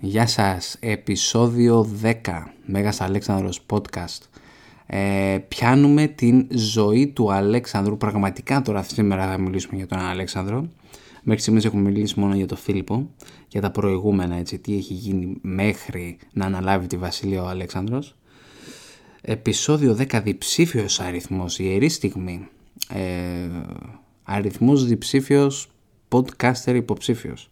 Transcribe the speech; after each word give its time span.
Γεια 0.00 0.26
σας, 0.26 0.76
επεισόδιο 0.80 1.88
10, 2.02 2.12
Μέγας 2.66 3.00
Αλέξανδρος 3.00 3.66
Podcast. 3.70 4.20
Ε, 4.86 5.38
πιάνουμε 5.48 6.06
την 6.06 6.46
ζωή 6.50 7.06
του 7.06 7.32
Αλέξανδρου, 7.32 7.96
πραγματικά 7.96 8.62
τώρα 8.62 8.82
σήμερα 8.82 9.30
θα 9.30 9.38
μιλήσουμε 9.38 9.76
για 9.76 9.86
τον 9.86 9.98
Αλέξανδρο. 9.98 10.68
Μέχρι 11.22 11.42
στιγμής 11.42 11.64
έχουμε 11.64 11.82
μιλήσει 11.82 12.20
μόνο 12.20 12.34
για 12.34 12.46
τον 12.46 12.56
Φίλιππο, 12.56 13.10
για 13.48 13.60
τα 13.60 13.70
προηγούμενα, 13.70 14.36
έτσι, 14.36 14.58
τι 14.58 14.76
έχει 14.76 14.94
γίνει 14.94 15.36
μέχρι 15.40 16.18
να 16.32 16.44
αναλάβει 16.44 16.86
τη 16.86 16.96
βασιλεία 16.96 17.42
ο 17.42 17.46
Αλέξανδρος. 17.46 18.16
Επεισόδιο 19.20 19.94
10, 19.94 20.20
διψήφιος 20.22 21.00
αριθμός, 21.00 21.58
ιερή 21.58 21.88
στιγμή. 21.88 22.48
Ε, 22.88 23.48
αριθμός 24.22 24.86
διψήφιος, 24.86 25.70
podcaster 26.08 26.74
υποψήφιος. 26.74 27.50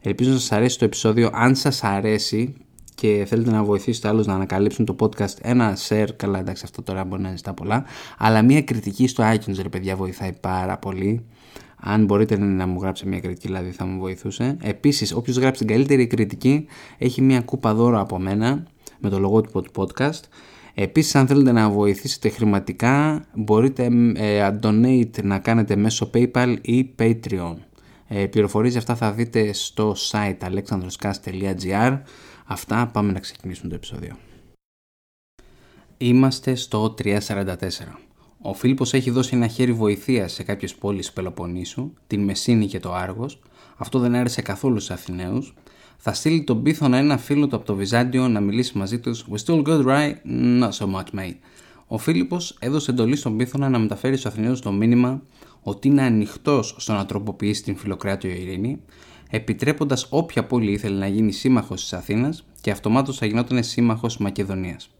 Ελπίζω 0.00 0.30
να 0.30 0.38
σας 0.38 0.52
αρέσει 0.52 0.78
το 0.78 0.84
επεισόδιο. 0.84 1.30
Αν 1.32 1.54
σας 1.54 1.84
αρέσει 1.84 2.54
και 2.94 3.24
θέλετε 3.28 3.50
να 3.50 3.62
βοηθήσετε 3.62 4.08
άλλους 4.08 4.26
να 4.26 4.34
ανακαλύψουν 4.34 4.84
το 4.84 4.96
podcast, 5.00 5.34
ένα 5.40 5.76
share, 5.88 6.08
καλά 6.16 6.38
εντάξει 6.38 6.62
αυτό 6.66 6.82
τώρα 6.82 7.04
μπορεί 7.04 7.22
να 7.22 7.36
ζητά 7.36 7.54
πολλά, 7.54 7.84
αλλά 8.18 8.42
μια 8.42 8.62
κριτική 8.62 9.06
στο 9.06 9.24
iTunes 9.34 9.58
ρε 9.62 9.68
παιδιά 9.68 9.96
βοηθάει 9.96 10.32
πάρα 10.40 10.78
πολύ. 10.78 11.24
Αν 11.80 12.04
μπορείτε 12.04 12.38
να 12.38 12.66
μου 12.66 12.80
γράψετε 12.80 13.08
μια 13.08 13.20
κριτική 13.20 13.46
δηλαδή 13.46 13.70
θα 13.70 13.84
μου 13.84 14.00
βοηθούσε. 14.00 14.56
Επίσης 14.62 15.12
όποιος 15.14 15.36
γράψει 15.36 15.64
την 15.64 15.74
καλύτερη 15.74 16.06
κριτική 16.06 16.66
έχει 16.98 17.22
μια 17.22 17.40
κούπα 17.40 17.74
δώρο 17.74 18.00
από 18.00 18.18
μένα 18.18 18.66
με 18.98 19.08
το 19.08 19.18
λογότυπο 19.18 19.62
του 19.62 19.70
podcast. 19.74 20.20
Επίσης 20.74 21.14
αν 21.14 21.26
θέλετε 21.26 21.52
να 21.52 21.70
βοηθήσετε 21.70 22.28
χρηματικά 22.28 23.24
μπορείτε 23.34 23.88
ε, 24.14 24.58
donate 24.62 25.22
να 25.22 25.38
κάνετε 25.38 25.76
μέσω 25.76 26.10
PayPal 26.14 26.56
ή 26.60 26.90
Patreon. 26.98 27.54
Ε, 28.08 28.26
πληροφορίες 28.26 28.76
αυτά 28.76 28.96
θα 28.96 29.12
δείτε 29.12 29.52
στο 29.52 29.94
site 30.10 30.38
alexandroscast.gr 30.40 31.98
Αυτά 32.46 32.90
πάμε 32.92 33.12
να 33.12 33.18
ξεκινήσουμε 33.20 33.68
το 33.68 33.74
επεισόδιο. 33.74 34.16
Είμαστε 35.98 36.54
στο 36.54 36.94
344. 37.02 37.18
Ο 38.40 38.54
Φίλιππος 38.54 38.94
έχει 38.94 39.10
δώσει 39.10 39.36
ένα 39.36 39.46
χέρι 39.46 39.72
βοηθείας 39.72 40.32
σε 40.32 40.42
κάποιες 40.42 40.74
πόλεις 40.74 41.12
Πελοποννήσου, 41.12 41.92
την 42.06 42.24
Μεσίνη 42.24 42.66
και 42.66 42.80
το 42.80 42.94
Άργος. 42.94 43.40
Αυτό 43.76 43.98
δεν 43.98 44.14
άρεσε 44.14 44.42
καθόλου 44.42 44.80
στους 44.80 44.90
Αθηναίους. 44.90 45.54
Θα 45.96 46.12
στείλει 46.12 46.44
τον 46.44 46.62
πίθωνα 46.62 46.96
ένα 46.96 47.18
φίλο 47.18 47.46
του 47.46 47.56
από 47.56 47.64
το 47.64 47.74
Βυζάντιο 47.74 48.28
να 48.28 48.40
μιλήσει 48.40 48.78
μαζί 48.78 48.98
τους 48.98 49.26
«We 49.32 49.44
still 49.44 49.62
good, 49.62 49.84
right? 49.86 50.14
Not 50.60 50.70
so 50.70 50.86
much, 50.94 51.18
mate». 51.18 51.36
Ο 51.86 51.98
Φίλιππος 51.98 52.56
έδωσε 52.60 52.90
εντολή 52.90 53.16
στον 53.16 53.36
πίθωνα 53.36 53.68
να 53.68 53.78
μεταφέρει 53.78 54.16
στους 54.16 54.32
Αθηναίους 54.32 54.60
το 54.60 54.72
μήνυμα 54.72 55.22
ότι 55.68 55.88
είναι 55.88 56.02
ανοιχτός 56.02 56.74
στο 56.78 56.92
να 56.92 57.06
τροποποιήσει 57.06 57.62
την 57.62 57.76
φιλοκράτιο 57.76 58.30
ειρήνη, 58.30 58.80
επιτρέποντας 59.30 60.06
όποια 60.10 60.44
πόλη 60.44 60.72
ήθελε 60.72 60.98
να 60.98 61.06
γίνει 61.06 61.32
σύμμαχος 61.32 61.80
της 61.80 61.92
Αθήνας 61.92 62.44
και 62.60 62.70
αυτομάτως 62.70 63.18
θα 63.18 63.26
γινόταν 63.26 63.62
σύμμαχος 63.64 64.18
Μακεδονίας. 64.18 64.90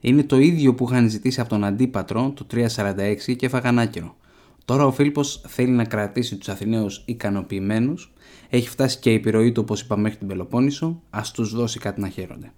Είναι 0.00 0.22
το 0.22 0.38
ίδιο 0.38 0.74
που 0.74 0.86
είχαν 0.90 1.08
ζητήσει 1.08 1.40
από 1.40 1.48
τον 1.48 1.64
Αντίπατρο 1.64 2.32
το 2.34 2.46
346 2.50 3.36
και 3.36 3.46
έφαγαν 3.46 3.78
άκυρο. 3.78 4.16
Τώρα 4.64 4.86
ο 4.86 4.92
Φίλιππος 4.92 5.40
θέλει 5.46 5.70
να 5.70 5.84
κρατήσει 5.84 6.36
τους 6.36 6.48
Αθηναίους 6.48 7.02
ικανοποιημένους, 7.04 8.12
έχει 8.50 8.68
φτάσει 8.68 8.98
και 8.98 9.10
η 9.10 9.14
επιρροή 9.14 9.52
του 9.52 9.60
όπως 9.64 9.80
είπα 9.80 9.96
μέχρι 9.96 10.18
την 10.18 10.28
Πελοπόννησο, 10.28 11.02
ας 11.10 11.30
τους 11.30 11.54
δώσει 11.54 11.78
κάτι 11.78 12.00
να 12.00 12.08
χαίρονται. 12.08 12.52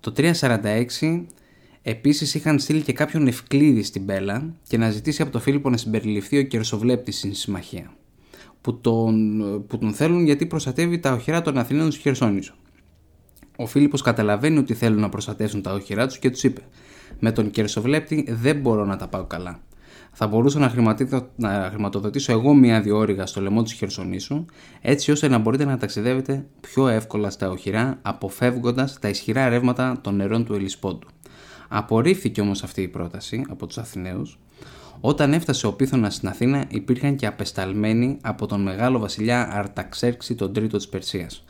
Το 0.00 0.12
346 0.12 1.26
Επίσης 1.86 2.34
είχαν 2.34 2.58
στείλει 2.58 2.80
και 2.80 2.92
κάποιον 2.92 3.26
Ευκλήδη 3.26 3.82
στην 3.82 4.06
Πέλα 4.06 4.54
και 4.68 4.78
να 4.78 4.90
ζητήσει 4.90 5.22
από 5.22 5.30
τον 5.30 5.40
Φίλιππο 5.40 5.70
να 5.70 5.76
συμπεριληφθεί 5.76 6.38
ο 6.38 6.42
Κερσοβλέπτης 6.42 7.18
στην 7.18 7.34
συμμαχία. 7.34 7.92
Που 8.60 8.80
τον, 8.80 9.38
που 9.66 9.78
τον 9.78 9.92
θέλουν 9.92 10.24
γιατί 10.24 10.46
προστατεύει 10.46 10.98
τα 10.98 11.12
οχυρά 11.12 11.42
των 11.42 11.58
Αθηναίων 11.58 11.90
του 11.90 11.96
Χερσόνησο. 11.96 12.54
Ο 13.56 13.66
Φίλιππος 13.66 14.02
καταλαβαίνει 14.02 14.58
ότι 14.58 14.74
θέλουν 14.74 15.00
να 15.00 15.08
προστατεύσουν 15.08 15.62
τα 15.62 15.72
οχυρά 15.72 16.06
τους 16.06 16.18
και 16.18 16.30
τους 16.30 16.42
είπε: 16.42 16.60
Με 17.18 17.32
τον 17.32 17.50
Κερσοβλέπτη 17.50 18.26
δεν 18.28 18.60
μπορώ 18.60 18.84
να 18.84 18.96
τα 18.96 19.08
πάω 19.08 19.24
καλά. 19.24 19.60
Θα 20.12 20.26
μπορούσα 20.26 20.58
να, 20.58 20.74
να 21.36 21.68
χρηματοδοτήσω 21.70 22.32
εγώ 22.32 22.54
μία 22.54 22.80
διόρυγα 22.80 23.26
στο 23.26 23.40
λαιμό 23.40 23.62
του 23.62 23.70
Χερσονήσου, 23.70 24.44
έτσι 24.80 25.10
ώστε 25.10 25.28
να 25.28 25.38
μπορείτε 25.38 25.64
να 25.64 25.78
ταξιδεύετε 25.78 26.46
πιο 26.60 26.88
εύκολα 26.88 27.30
στα 27.30 27.50
οχυρά, 27.50 27.98
αποφεύγοντας 28.02 28.98
τα 28.98 29.08
ισχυρά 29.08 29.48
ρεύματα 29.48 29.98
των 30.00 30.16
νερών 30.16 30.44
του 30.44 30.54
Ελισπόντου. 30.54 31.06
Απορρίφθηκε 31.68 32.40
όμως 32.40 32.62
αυτή 32.62 32.82
η 32.82 32.88
πρόταση 32.88 33.44
από 33.48 33.66
τους 33.66 33.78
Αθηναίους. 33.78 34.38
Όταν 35.00 35.32
έφτασε 35.32 35.66
ο 35.66 35.72
Πίθωνας 35.72 36.14
στην 36.14 36.28
Αθήνα 36.28 36.64
υπήρχαν 36.68 37.16
και 37.16 37.26
απεσταλμένοι 37.26 38.18
από 38.22 38.46
τον 38.46 38.62
μεγάλο 38.62 38.98
βασιλιά 38.98 39.48
Αρταξέρξη 39.52 40.34
τον 40.34 40.52
τρίτο 40.52 40.76
της 40.76 40.88
Περσίας 40.88 41.44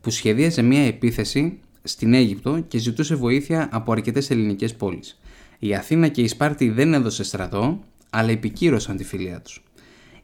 που 0.00 0.10
σχεδίαζε 0.10 0.62
μια 0.62 0.86
επίθεση 0.86 1.58
στην 1.82 2.14
Αίγυπτο 2.14 2.60
και 2.68 2.78
ζητούσε 2.78 3.14
βοήθεια 3.14 3.68
από 3.72 3.92
αρκετές 3.92 4.30
ελληνικές 4.30 4.74
πόλεις. 4.74 5.20
Η 5.58 5.74
Αθήνα 5.74 6.08
και 6.08 6.22
η 6.22 6.28
Σπάρτη 6.28 6.68
δεν 6.68 6.94
έδωσε 6.94 7.24
στρατό 7.24 7.80
αλλά 8.10 8.30
επικύρωσαν 8.30 8.96
τη 8.96 9.04
φιλία 9.04 9.40
τους. 9.40 9.62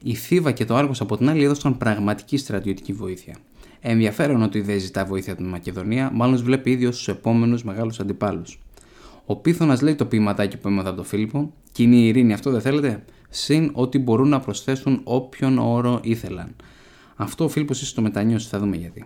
Η 0.03 0.13
Θήβα 0.13 0.51
και 0.51 0.65
το 0.65 0.75
Άργος 0.75 1.01
από 1.01 1.17
την 1.17 1.29
άλλη 1.29 1.43
έδωσαν 1.43 1.77
πραγματική 1.77 2.37
στρατιωτική 2.37 2.93
βοήθεια. 2.93 3.35
Ενδιαφέρον 3.81 4.41
ότι 4.41 4.61
δεν 4.61 4.79
ζητά 4.79 5.05
βοήθεια 5.05 5.33
από 5.33 5.41
την 5.41 5.51
Μακεδονία, 5.51 6.11
μάλλον 6.13 6.43
βλέπει 6.43 6.71
ίδιο 6.71 6.91
στου 6.91 7.11
επόμενους 7.11 7.63
μεγάλους 7.63 7.99
αντιπάλους. 7.99 8.59
Ο 9.31 9.35
πίθωνας 9.35 9.81
λέει 9.81 9.95
το 9.95 10.05
ποιηματάκι 10.05 10.57
που 10.57 10.67
έμαθα 10.67 10.87
από 10.87 10.97
τον 10.97 11.05
Φίλιππο, 11.05 11.53
κοινή 11.71 12.07
ειρήνη, 12.07 12.33
αυτό 12.33 12.51
δεν 12.51 12.61
θέλετε, 12.61 13.03
συν 13.29 13.69
ότι 13.73 13.99
μπορούν 13.99 14.29
να 14.29 14.39
προσθέσουν 14.39 15.01
όποιον 15.03 15.57
όρο 15.57 15.99
ήθελαν. 16.03 16.55
Αυτό 17.15 17.43
ο 17.43 17.47
Φίλιππος 17.47 17.81
ίσως 17.81 17.93
το 17.93 18.01
μετανιώσει, 18.01 18.47
θα 18.47 18.59
δούμε 18.59 18.75
γιατί. 18.75 19.05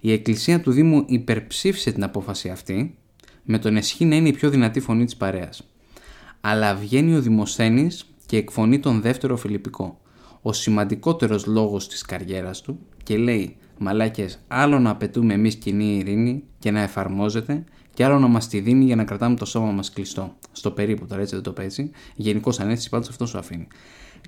Η 0.00 0.12
Εκκλησία 0.12 0.60
του 0.60 0.70
Δήμου 0.70 1.04
υπερψήφισε 1.06 1.92
την 1.92 2.04
απόφαση 2.04 2.48
αυτή, 2.48 2.94
με 3.42 3.58
τον 3.58 3.76
Εσχή 3.76 4.04
να 4.04 4.16
είναι 4.16 4.28
η 4.28 4.32
πιο 4.32 4.50
δυνατή 4.50 4.80
φωνή 4.80 5.04
της 5.04 5.16
παρέας. 5.16 5.68
Αλλά 6.40 6.74
βγαίνει 6.74 7.14
ο 7.14 7.20
Δημοσθένης 7.20 8.14
και 8.26 8.36
εκφωνεί 8.36 8.78
τον 8.78 9.00
δεύτερο 9.00 9.36
Φιλιππικό, 9.36 10.00
ο 10.42 10.52
σημαντικότερος 10.52 11.46
λόγος 11.46 11.88
της 11.88 12.02
καριέρας 12.02 12.60
του, 12.60 12.78
και 13.02 13.16
λέει: 13.16 13.56
Μαλάκες, 13.78 14.44
άλλο 14.48 14.78
να 14.78 14.90
απαιτούμε 14.90 15.34
εμείς 15.34 15.54
κοινή 15.54 15.96
ειρήνη 15.96 16.42
και 16.58 16.70
να 16.70 16.80
εφαρμόζεται, 16.80 17.64
και 17.94 18.04
άλλο 18.04 18.18
να 18.18 18.26
μας 18.26 18.48
τη 18.48 18.60
δίνει 18.60 18.84
για 18.84 18.96
να 18.96 19.04
κρατάμε 19.04 19.36
το 19.36 19.44
σώμα 19.44 19.70
μας 19.70 19.90
κλειστό. 19.90 20.36
Στο 20.52 20.70
περίπου 20.70 21.06
τώρα 21.06 21.20
έτσι 21.20 21.34
δεν 21.34 21.44
το 21.44 21.52
παίζει. 21.52 21.90
Γενικός 22.14 22.60
ανέστηση 22.60 22.88
πάντως 22.88 23.08
αυτός 23.08 23.28
σου 23.28 23.38
αφήνει. 23.38 23.66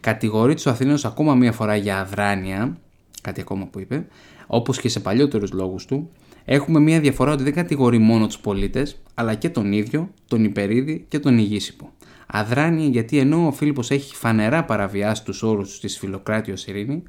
Κατηγορεί 0.01 0.55
τους 0.55 0.67
Αθηναίους 0.67 1.05
ακόμα 1.05 1.35
μία 1.35 1.53
φορά 1.53 1.77
για 1.77 2.01
αδράνεια, 2.01 2.79
κάτι 3.23 3.41
ακόμα 3.41 3.67
που 3.67 3.81
είπε, 3.81 4.07
όπως 4.47 4.81
και 4.81 4.89
σε 4.89 5.01
παλιότερους 5.01 5.53
λόγους 5.53 5.85
του. 5.85 6.11
Έχουμε 6.45 6.81
μία 6.81 7.01
διαφορά 7.01 7.33
ότι 7.33 7.43
δεν 7.43 7.53
κατηγορεί 7.53 7.99
μόνο 7.99 8.27
τους 8.27 8.39
πολίτες, 8.39 9.03
αλλά 9.15 9.35
και 9.35 9.49
τον 9.49 9.73
ίδιο, 9.73 10.11
τον 10.29 10.45
υπερίδη 10.45 11.05
και 11.09 11.19
τον 11.19 11.39
ηγήσυπο. 11.39 11.93
Αδράνεια 12.27 12.89
γιατί 12.89 13.19
ενώ 13.19 13.47
ο 13.47 13.53
Φίλιππος 13.53 13.91
έχει 13.91 14.15
φανερά 14.15 14.65
παραβιάσει 14.65 15.25
τους 15.25 15.43
όρους 15.43 15.81
της 15.81 15.99
Φιλοκράτιο 15.99 16.55
Ειρήνη, 16.67 17.03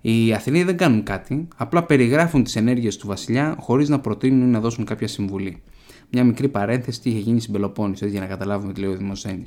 οι 0.00 0.32
Αθηναίοι 0.32 0.62
δεν 0.62 0.76
κάνουν 0.76 1.02
κάτι, 1.02 1.48
απλά 1.56 1.84
περιγράφουν 1.84 2.44
τις 2.44 2.56
ενέργειες 2.56 2.96
του 2.96 3.06
βασιλιά 3.06 3.56
χωρίς 3.60 3.88
να 3.88 4.00
προτείνουν 4.00 4.50
να 4.50 4.60
δώσουν 4.60 4.84
κάποια 4.84 5.08
συμβουλή. 5.08 5.62
Μια 6.10 6.24
μικρή 6.24 6.48
παρένθεση 6.48 7.00
τι 7.00 7.10
είχε 7.10 7.18
γίνει 7.18 7.40
στην 7.40 7.52
Πελοπόννησο, 7.52 8.06
για 8.06 8.20
να 8.20 8.26
καταλάβουμε 8.26 8.72
τι 8.72 8.80
λέει 8.80 8.90
ο 8.90 8.96
Δημοσένη. 8.96 9.42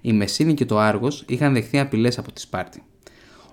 Η 0.00 0.12
Μεσίνη 0.12 0.54
και 0.54 0.64
το 0.64 0.78
Άργος 0.78 1.24
είχαν 1.28 1.52
δεχθεί 1.52 1.78
απειλές 1.78 2.18
από 2.18 2.32
τη 2.32 2.40
Σπάρτη. 2.40 2.82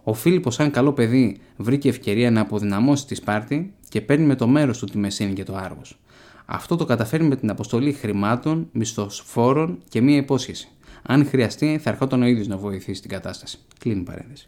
Ο 0.03 0.13
Φίλιππος, 0.13 0.53
σαν 0.53 0.71
καλό 0.71 0.93
παιδί, 0.93 1.37
βρήκε 1.57 1.89
ευκαιρία 1.89 2.31
να 2.31 2.41
αποδυναμώσει 2.41 3.05
τη 3.05 3.15
Σπάρτη 3.15 3.73
και 3.89 4.01
παίρνει 4.01 4.25
με 4.25 4.35
το 4.35 4.47
μέρος 4.47 4.77
του 4.77 4.85
τη 4.85 4.97
Μεσίνη 4.97 5.33
και 5.33 5.43
το 5.43 5.55
Άργος. 5.55 5.99
Αυτό 6.45 6.75
το 6.75 6.85
καταφέρει 6.85 7.23
με 7.23 7.35
την 7.35 7.49
αποστολή 7.49 7.93
χρημάτων, 7.93 8.69
μισθοφόρων 8.71 9.77
και 9.89 10.01
μία 10.01 10.17
υπόσχεση. 10.17 10.67
Αν 11.03 11.25
χρειαστεί, 11.25 11.79
θα 11.83 11.89
ερχόταν 11.89 12.21
ο 12.21 12.25
ίδιος 12.25 12.47
να 12.47 12.57
βοηθήσει 12.57 13.01
την 13.01 13.09
κατάσταση. 13.09 13.57
Κλείνει 13.79 13.99
η 13.99 14.03
παρένθεση. 14.03 14.47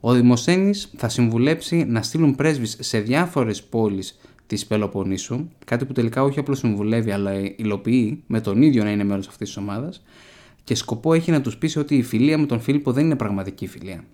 Ο 0.00 0.12
Δημοσένη 0.12 0.70
θα 0.96 1.08
συμβουλέψει 1.08 1.84
να 1.84 2.02
στείλουν 2.02 2.34
πρέσβεις 2.34 2.76
σε 2.80 2.98
διάφορες 2.98 3.62
πόλεις 3.62 4.18
της 4.52 4.66
Πελοποννήσου, 4.66 5.48
κάτι 5.64 5.84
που 5.84 5.92
τελικά 5.92 6.22
όχι 6.22 6.38
απλώς 6.38 6.58
συμβουλεύει 6.58 7.10
αλλά 7.10 7.32
υλοποιεί 7.56 8.22
με 8.26 8.40
τον 8.40 8.62
ίδιο 8.62 8.84
να 8.84 8.90
είναι 8.90 9.04
μέρο 9.04 9.18
αυτής 9.28 9.48
της 9.48 9.56
ομάδας 9.56 10.02
και 10.64 10.74
σκοπό 10.74 11.14
έχει 11.14 11.30
να 11.30 11.40
τους 11.40 11.56
πείσει 11.56 11.78
ότι 11.78 11.96
η 11.96 12.02
φιλία 12.02 12.38
με 12.38 12.46
τον 12.46 12.60
Φίλιππο 12.60 12.92
δεν 12.92 13.04
είναι 13.04 13.16
πραγματική 13.16 13.66
φιλία. 13.66 14.04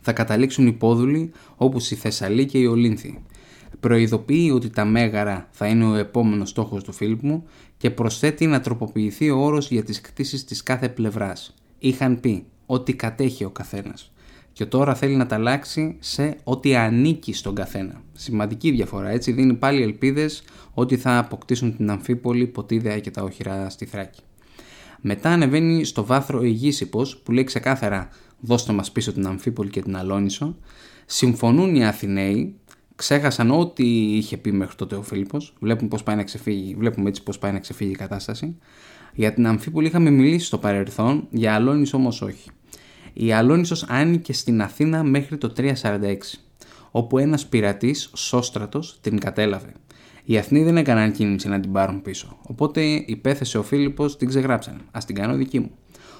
Θα 0.00 0.12
καταλήξουν 0.12 0.66
υπόδουλοι 0.66 1.30
όπως 1.56 1.90
η 1.90 1.94
Θεσσαλή 1.94 2.46
και 2.46 2.58
η 2.58 2.66
Ολύνθη. 2.66 3.22
Προειδοποιεί 3.80 4.50
ότι 4.54 4.70
τα 4.70 4.84
μέγαρα 4.84 5.48
θα 5.50 5.66
είναι 5.66 5.84
ο 5.84 5.94
επόμενος 5.94 6.48
στόχος 6.48 6.84
του 6.84 6.92
Φίλιππου 6.92 7.44
και 7.76 7.90
προσθέτει 7.90 8.46
να 8.46 8.60
τροποποιηθεί 8.60 9.30
ο 9.30 9.38
όρος 9.38 9.70
για 9.70 9.82
τις 9.82 10.00
κτίσεις 10.00 10.44
της 10.44 10.62
κάθε 10.62 10.88
πλευράς. 10.88 11.54
Είχαν 11.78 12.20
πει 12.20 12.44
ότι 12.66 12.94
κατέχει 12.94 13.44
ο 13.44 13.50
καθένας 13.50 14.12
και 14.58 14.66
τώρα 14.66 14.94
θέλει 14.94 15.16
να 15.16 15.26
τα 15.26 15.34
αλλάξει 15.34 15.96
σε 15.98 16.36
ό,τι 16.44 16.76
ανήκει 16.76 17.32
στον 17.32 17.54
καθένα. 17.54 18.02
Σημαντική 18.12 18.70
διαφορά, 18.70 19.08
έτσι 19.08 19.32
δίνει 19.32 19.54
πάλι 19.54 19.82
ελπίδες 19.82 20.42
ότι 20.74 20.96
θα 20.96 21.18
αποκτήσουν 21.18 21.76
την 21.76 21.90
Αμφίπολη, 21.90 22.46
Ποτίδια 22.46 22.98
και 22.98 23.10
τα 23.10 23.22
οχυρά 23.22 23.70
στη 23.70 23.84
Θράκη. 23.84 24.20
Μετά 25.00 25.30
ανεβαίνει 25.30 25.84
στο 25.84 26.04
βάθρο 26.04 26.42
Αιγίσυπος 26.42 27.16
που 27.16 27.32
λέει 27.32 27.44
ξεκάθαρα 27.44 28.08
δώστε 28.40 28.72
μας 28.72 28.92
πίσω 28.92 29.12
την 29.12 29.26
Αμφίπολη 29.26 29.70
και 29.70 29.82
την 29.82 29.96
Αλόνισο. 29.96 30.56
Συμφωνούν 31.06 31.74
οι 31.74 31.86
Αθηναίοι, 31.86 32.54
ξέχασαν 32.94 33.50
ό,τι 33.50 34.16
είχε 34.16 34.36
πει 34.36 34.52
μέχρι 34.52 34.76
τότε 34.76 34.94
ο 34.94 35.02
Φίλιππος. 35.02 35.54
Βλέπουμε, 35.60 35.88
πώς 35.88 36.02
πάει 36.02 36.16
να 36.16 36.24
ξεφύγει, 36.24 36.74
βλέπουμε 36.74 37.08
έτσι 37.08 37.22
πώς 37.22 37.38
πάει 37.38 37.52
να 37.52 37.58
ξεφύγει 37.58 37.90
η 37.90 37.96
κατάσταση. 37.96 38.56
Για 39.14 39.32
την 39.32 39.46
Αμφίπολη 39.46 39.86
είχαμε 39.86 40.10
μιλήσει 40.10 40.46
στο 40.46 40.58
παρελθόν, 40.58 41.26
για 41.30 41.54
Αλόνισο 41.54 41.96
όμως 41.96 42.22
όχι. 42.22 42.50
Η 43.20 43.32
Αλόνισος 43.32 43.82
άνοικε 43.88 44.32
στην 44.32 44.62
Αθήνα 44.62 45.02
μέχρι 45.02 45.36
το 45.38 45.52
346, 45.56 46.16
όπου 46.90 47.18
ένας 47.18 47.46
πειρατής, 47.46 48.10
Σόστρατος, 48.14 48.98
την 49.00 49.18
κατέλαβε. 49.18 49.72
Οι 50.24 50.38
Αθηνοί 50.38 50.62
δεν 50.62 50.76
έκαναν 50.76 51.12
κίνηση 51.12 51.48
να 51.48 51.60
την 51.60 51.72
πάρουν 51.72 52.02
πίσω, 52.02 52.38
οπότε 52.42 52.82
υπέθεσε 53.06 53.58
ο 53.58 53.62
Φίλιππος 53.62 54.16
την 54.16 54.28
ξεγράψαν. 54.28 54.80
Ας 54.90 55.04
την 55.04 55.14
κάνω 55.14 55.34
δική 55.34 55.58
μου. 55.58 55.70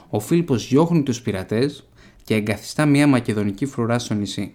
Ο 0.09 0.21
Φίλιππος 0.21 0.69
διώχνει 0.69 1.03
τους 1.03 1.23
πειρατές 1.23 1.89
και 2.25 2.35
εγκαθιστά 2.35 2.87
μια 2.87 3.07
μακεδονική 3.07 3.67
φρουρά 3.67 3.99
στο 3.99 4.15
νησί. 4.15 4.55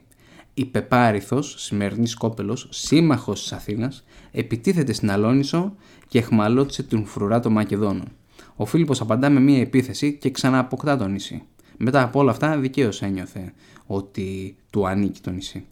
Η 0.53 0.65
Πεπάριθος, 0.65 1.55
σημερινής 1.57 2.11
Σκόπελος, 2.11 2.67
σύμμαχος 2.71 3.41
της 3.41 3.51
Αθήνας, 3.51 4.03
επιτίθεται 4.31 4.93
στην 4.93 5.11
Αλόνισο 5.11 5.75
και 6.07 6.17
εχμαλώτησε 6.17 6.83
την 6.83 7.05
φρουρά 7.05 7.39
των 7.39 7.51
Μακεδόνων. 7.51 8.07
Ο 8.55 8.65
Φίλιππος 8.65 9.01
απαντά 9.01 9.29
με 9.29 9.39
μια 9.39 9.59
επίθεση 9.59 10.13
και 10.13 10.31
ξανααποκτά 10.31 10.97
το 10.97 11.07
νησί. 11.07 11.43
Μετά 11.83 12.01
από 12.01 12.19
όλα 12.19 12.31
αυτά 12.31 12.57
δικαίως 12.57 13.01
ένιωθε 13.01 13.53
ότι 13.85 14.55
του 14.69 14.87
ανήκει 14.87 15.21
το 15.21 15.31
νησί. 15.31 15.65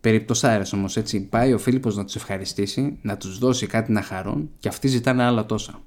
Περιπτωσάρες 0.00 0.72
όμως 0.72 0.96
έτσι 0.96 1.20
πάει 1.20 1.52
ο 1.52 1.58
Φίλιππος 1.58 1.96
να 1.96 2.04
τους 2.04 2.16
ευχαριστήσει, 2.16 2.98
να 3.02 3.16
τους 3.16 3.38
δώσει 3.38 3.66
κάτι 3.66 3.92
να 3.92 4.02
χαρούν 4.02 4.50
και 4.58 4.68
αυτοί 4.68 4.88
ζητάνε 4.88 5.22
άλλα 5.22 5.46
τόσα. 5.46 5.80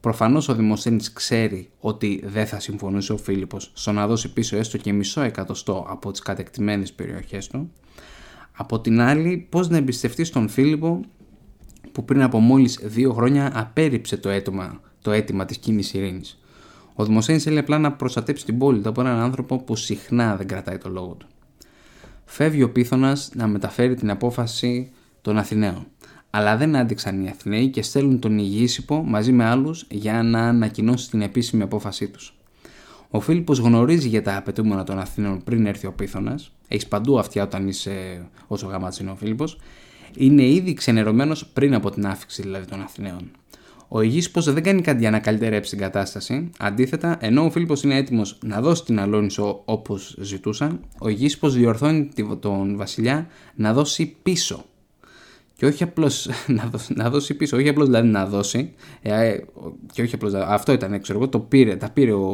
Προφανώς 0.00 0.48
ο 0.48 0.54
Δημοσθένης 0.54 1.12
ξέρει 1.12 1.70
ότι 1.80 2.22
δεν 2.24 2.46
θα 2.46 2.60
συμφωνούσε 2.60 3.12
ο 3.12 3.16
Φίλιππος 3.16 3.70
στο 3.74 3.92
να 3.92 4.06
δώσει 4.06 4.32
πίσω 4.32 4.56
έστω 4.56 4.76
και 4.76 4.92
μισό 4.92 5.20
εκατοστό 5.20 5.86
από 5.88 6.10
τις 6.10 6.20
κατεκτημένες 6.20 6.92
περιοχές 6.92 7.46
του. 7.46 7.72
Από 8.52 8.80
την 8.80 9.00
άλλη, 9.00 9.46
πώς 9.48 9.68
να 9.68 9.76
εμπιστευτεί 9.76 10.24
στον 10.24 10.48
Φίλιππο 10.48 11.00
που 11.92 12.04
πριν 12.04 12.22
από 12.22 12.38
μόλις 12.38 12.80
δύο 12.82 13.12
χρόνια 13.12 13.52
απέρριψε 13.54 14.16
το 14.16 14.28
αίτημα, 14.28 14.80
το 15.02 15.10
αίτημα 15.10 15.44
της 15.44 15.58
κίνησης 15.58 15.94
ειρήνης. 15.94 16.39
Ο 17.00 17.04
Δημοσθένης 17.04 17.42
θέλει 17.42 17.58
απλά 17.58 17.78
να 17.78 17.92
προστατέψει 17.92 18.44
την 18.44 18.58
πόλη 18.58 18.80
του 18.80 18.88
από 18.88 19.00
έναν 19.00 19.18
άνθρωπο 19.18 19.58
που 19.58 19.76
συχνά 19.76 20.36
δεν 20.36 20.46
κρατάει 20.46 20.78
το 20.78 20.88
λόγο 20.88 21.14
του. 21.18 21.26
Φεύγει 22.24 22.62
ο 22.62 22.70
Πύθωνας 22.70 23.30
να 23.34 23.46
μεταφέρει 23.46 23.94
την 23.94 24.10
απόφαση 24.10 24.90
των 25.22 25.38
Αθηναίων 25.38 25.86
αλλά 26.30 26.56
δεν 26.56 26.76
άντεξαν 26.76 27.24
οι 27.24 27.28
Αθηναίοι 27.28 27.68
και 27.68 27.82
στέλνουν 27.82 28.18
τον 28.18 28.38
Ηγήσιππο 28.38 29.04
μαζί 29.04 29.32
με 29.32 29.44
άλλους 29.44 29.86
για 29.90 30.22
να 30.22 30.40
ανακοινώσει 30.48 31.10
την 31.10 31.22
επίσημη 31.22 31.62
απόφασή 31.62 32.08
τους. 32.08 32.34
Ο 33.10 33.20
Φίλιππος 33.20 33.58
γνωρίζει 33.58 34.08
για 34.08 34.22
τα 34.22 34.36
απαιτούμενα 34.36 34.84
των 34.84 34.98
Αθηναίων 34.98 35.42
πριν 35.42 35.66
έρθει 35.66 35.86
ο 35.86 35.92
Πύθωνας, 35.92 36.52
έχεις 36.68 36.86
παντού 36.86 37.18
αυτιά 37.18 37.42
όταν 37.42 37.68
είσαι 37.68 38.26
όσο 38.46 38.66
γαμάτος 38.66 39.02
είναι 39.02 39.10
ο 39.10 39.16
Φίλιππος, 39.16 39.58
είναι 40.16 40.42
ήδη 40.42 40.74
ξενερωμένος 40.74 41.46
πριν 41.46 41.74
από 41.74 41.90
την 41.90 42.06
άφηξη 42.06 42.42
δηλαδή 42.42 42.66
των 42.66 42.82
Αθηναίων. 42.82 43.30
Ο 43.92 44.02
Ιγήσυπος 44.02 44.52
δεν 44.52 44.62
κάνει 44.62 44.82
κάτι 44.82 45.00
για 45.00 45.10
να 45.10 45.18
καλυτερέψει 45.18 45.70
την 45.70 45.78
κατάσταση. 45.78 46.50
Αντίθετα, 46.58 47.16
ενώ 47.20 47.44
ο 47.44 47.50
Φίλιππος 47.50 47.82
είναι 47.82 47.96
έτοιμος 47.96 48.38
να 48.44 48.60
δώσει 48.60 48.84
την 48.84 49.00
Αλόνισο 49.00 49.62
όπως 49.64 50.16
ζητούσαν, 50.20 50.80
ο 50.98 51.08
Ιγήσυπος 51.08 51.54
διορθώνει 51.54 52.08
τον 52.40 52.76
βασιλιά 52.76 53.26
να 53.54 53.72
δώσει 53.72 54.16
πίσω 54.22 54.64
και 55.60 55.66
όχι 55.66 55.82
απλώς 55.82 56.28
να, 56.58 56.68
δώσει, 56.70 56.92
να 56.96 57.10
δώσει 57.10 57.34
πίσω, 57.34 57.56
όχι 57.56 57.68
απλώς 57.68 57.86
δηλαδή 57.86 58.08
να 58.08 58.26
δώσει, 58.26 58.72
ε, 59.02 59.36
και 59.92 60.02
όχι 60.02 60.14
απλώς, 60.14 60.34
αυτό 60.34 60.72
ήταν, 60.72 61.00
ξέρω 61.00 61.18
εγώ, 61.18 61.28
το 61.28 61.38
πήρε, 61.38 61.76
τα 61.76 61.90
πήρε 61.90 62.12
ο, 62.12 62.28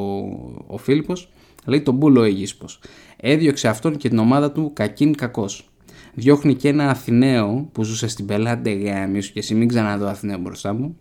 ο 0.67 0.79
Φίλιππος, 0.79 1.29
λέει 1.64 1.81
τον 1.81 1.94
Μπούλο 1.94 2.23
Αίγυσπος. 2.23 2.81
Έδιωξε 3.17 3.69
αυτόν 3.69 3.97
και 3.97 4.08
την 4.08 4.19
ομάδα 4.19 4.53
του 4.53 4.70
κακήν 4.75 5.14
κακός. 5.14 5.70
Διώχνει 6.14 6.55
και 6.55 6.69
ένα 6.69 6.91
Αθηναίο 6.91 7.69
που 7.73 7.85
ζούσε 7.85 8.08
στην 8.08 8.26
πελάτε 8.26 8.70
γάμι 8.70 9.19
και 9.19 9.38
εσύ 9.38 9.55
μην 9.55 9.69
ξαναδώ 9.69 10.06
Αθηναίο 10.06 10.38
μπροστά 10.38 10.73
μου. 10.73 10.97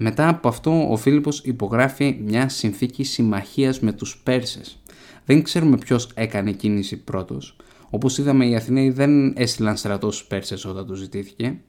Μετά 0.00 0.28
από 0.28 0.48
αυτό 0.48 0.92
ο 0.92 0.96
Φίλιππος 0.96 1.40
υπογράφει 1.44 2.20
μια 2.24 2.48
συνθήκη 2.48 3.04
συμμαχίας 3.04 3.80
με 3.80 3.92
τους 3.92 4.20
Πέρσες. 4.24 4.82
Δεν 5.24 5.42
ξέρουμε 5.42 5.78
ποιος 5.78 6.10
έκανε 6.14 6.52
κίνηση 6.52 6.96
πρώτος. 6.96 7.56
Όπως 7.90 8.18
είδαμε 8.18 8.46
οι 8.46 8.56
Αθηναίοι 8.56 8.90
δεν 8.90 9.36
έστειλαν 9.36 9.76
στρατό 9.76 10.10
στους 10.10 10.26
Πέρσες 10.26 10.64
όταν 10.64 10.86
του 10.86 10.94
ζητήθηκε. 10.94 11.60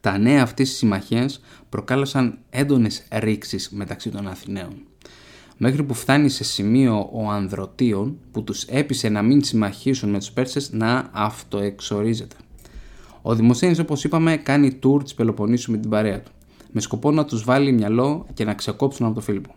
Τα 0.00 0.18
νέα 0.18 0.42
αυτής 0.42 0.68
της 0.68 0.78
συμμαχίας 0.78 1.40
προκάλεσαν 1.68 2.38
έντονες 2.50 3.06
ρήξεις 3.12 3.70
μεταξύ 3.70 4.10
των 4.10 4.28
Αθηναίων. 4.28 4.74
Μέχρι 5.56 5.82
που 5.82 5.94
φτάνει 5.94 6.28
σε 6.28 6.44
σημείο 6.44 7.08
ο 7.12 7.30
Ανδρωτίων 7.30 8.18
που 8.30 8.44
τους 8.44 8.62
έπεισε 8.62 9.08
να 9.08 9.22
μην 9.22 9.44
συμμαχίσουν 9.44 10.10
με 10.10 10.18
τους 10.18 10.30
Πέρσες 10.30 10.72
να 10.72 11.10
αυτοεξορίζεται. 11.12 12.36
Ο 13.22 13.34
Δημοσθένης 13.34 13.78
όπως 13.78 14.04
είπαμε 14.04 14.36
κάνει 14.36 14.74
τουρ 14.74 15.02
της 15.02 15.14
Πελοποννήσου 15.14 15.70
με 15.70 15.78
την 15.78 15.90
παρέα 15.90 16.22
του 16.22 16.30
με 16.70 16.80
σκοπό 16.80 17.10
να 17.10 17.24
τους 17.24 17.44
βάλει 17.44 17.72
μυαλό 17.72 18.26
και 18.34 18.44
να 18.44 18.54
ξεκόψουν 18.54 19.06
από 19.06 19.14
το 19.14 19.20
Φίλιππο. 19.20 19.54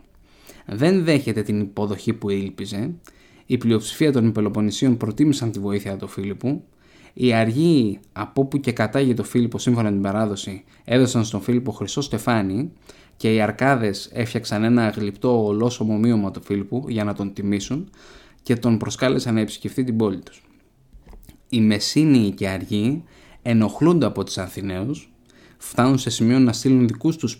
Δεν 0.66 1.04
δέχεται 1.04 1.42
την 1.42 1.60
υποδοχή 1.60 2.12
που 2.12 2.30
ήλπιζε 2.30 2.94
η 3.50 3.58
πλειοψηφία 3.58 4.12
των 4.12 4.32
Πελοποννησίων 4.32 4.96
προτίμησαν 4.96 5.50
τη 5.50 5.58
βοήθεια 5.58 5.96
του 5.96 6.08
Φίλιππου. 6.08 6.64
Οι 7.12 7.32
αργοί 7.32 8.00
από 8.12 8.40
όπου 8.42 8.60
και 8.60 8.72
κατάγει 8.72 9.14
το 9.14 9.24
Φίλιππο 9.24 9.58
σύμφωνα 9.58 9.88
με 9.88 9.92
την 9.92 10.02
παράδοση 10.02 10.64
έδωσαν 10.84 11.24
στον 11.24 11.40
Φίλιππο 11.40 11.72
χρυσό 11.72 12.00
στεφάνι 12.00 12.72
και 13.16 13.34
οι 13.34 13.40
Αρκάδες 13.40 14.10
έφτιαξαν 14.12 14.64
ένα 14.64 14.88
γλυπτό 14.88 15.44
ολόσωμο 15.44 15.98
μείωμα 15.98 16.30
του 16.30 16.42
Φίλιππου 16.42 16.84
για 16.88 17.04
να 17.04 17.14
τον 17.14 17.32
τιμήσουν 17.32 17.90
και 18.42 18.56
τον 18.56 18.78
προσκάλεσαν 18.78 19.34
να 19.34 19.40
επισκεφθεί 19.40 19.84
την 19.84 19.96
πόλη 19.96 20.18
τους. 20.18 20.42
Οι 21.48 21.60
Μεσίνοι 21.60 22.30
και 22.30 22.44
οι 22.44 22.48
Αργοί 22.48 23.04
ενοχλούνται 23.42 24.06
από 24.06 24.24
τους 24.24 24.38
Αθηναίους, 24.38 25.09
φτάνουν 25.62 25.98
σε 25.98 26.10
σημείο 26.10 26.38
να 26.38 26.52
στείλουν 26.52 26.86
δικούς 26.86 27.16
τους 27.16 27.38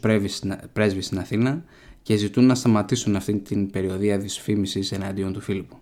πρέσβεις 0.72 1.06
στην 1.06 1.18
Αθήνα 1.18 1.64
και 2.02 2.16
ζητούν 2.16 2.44
να 2.46 2.54
σταματήσουν 2.54 3.16
αυτή 3.16 3.38
την 3.38 3.70
περιοδία 3.70 4.18
δυσφήμισης 4.18 4.92
εναντίον 4.92 5.32
του 5.32 5.40
Φίλιππου. 5.40 5.78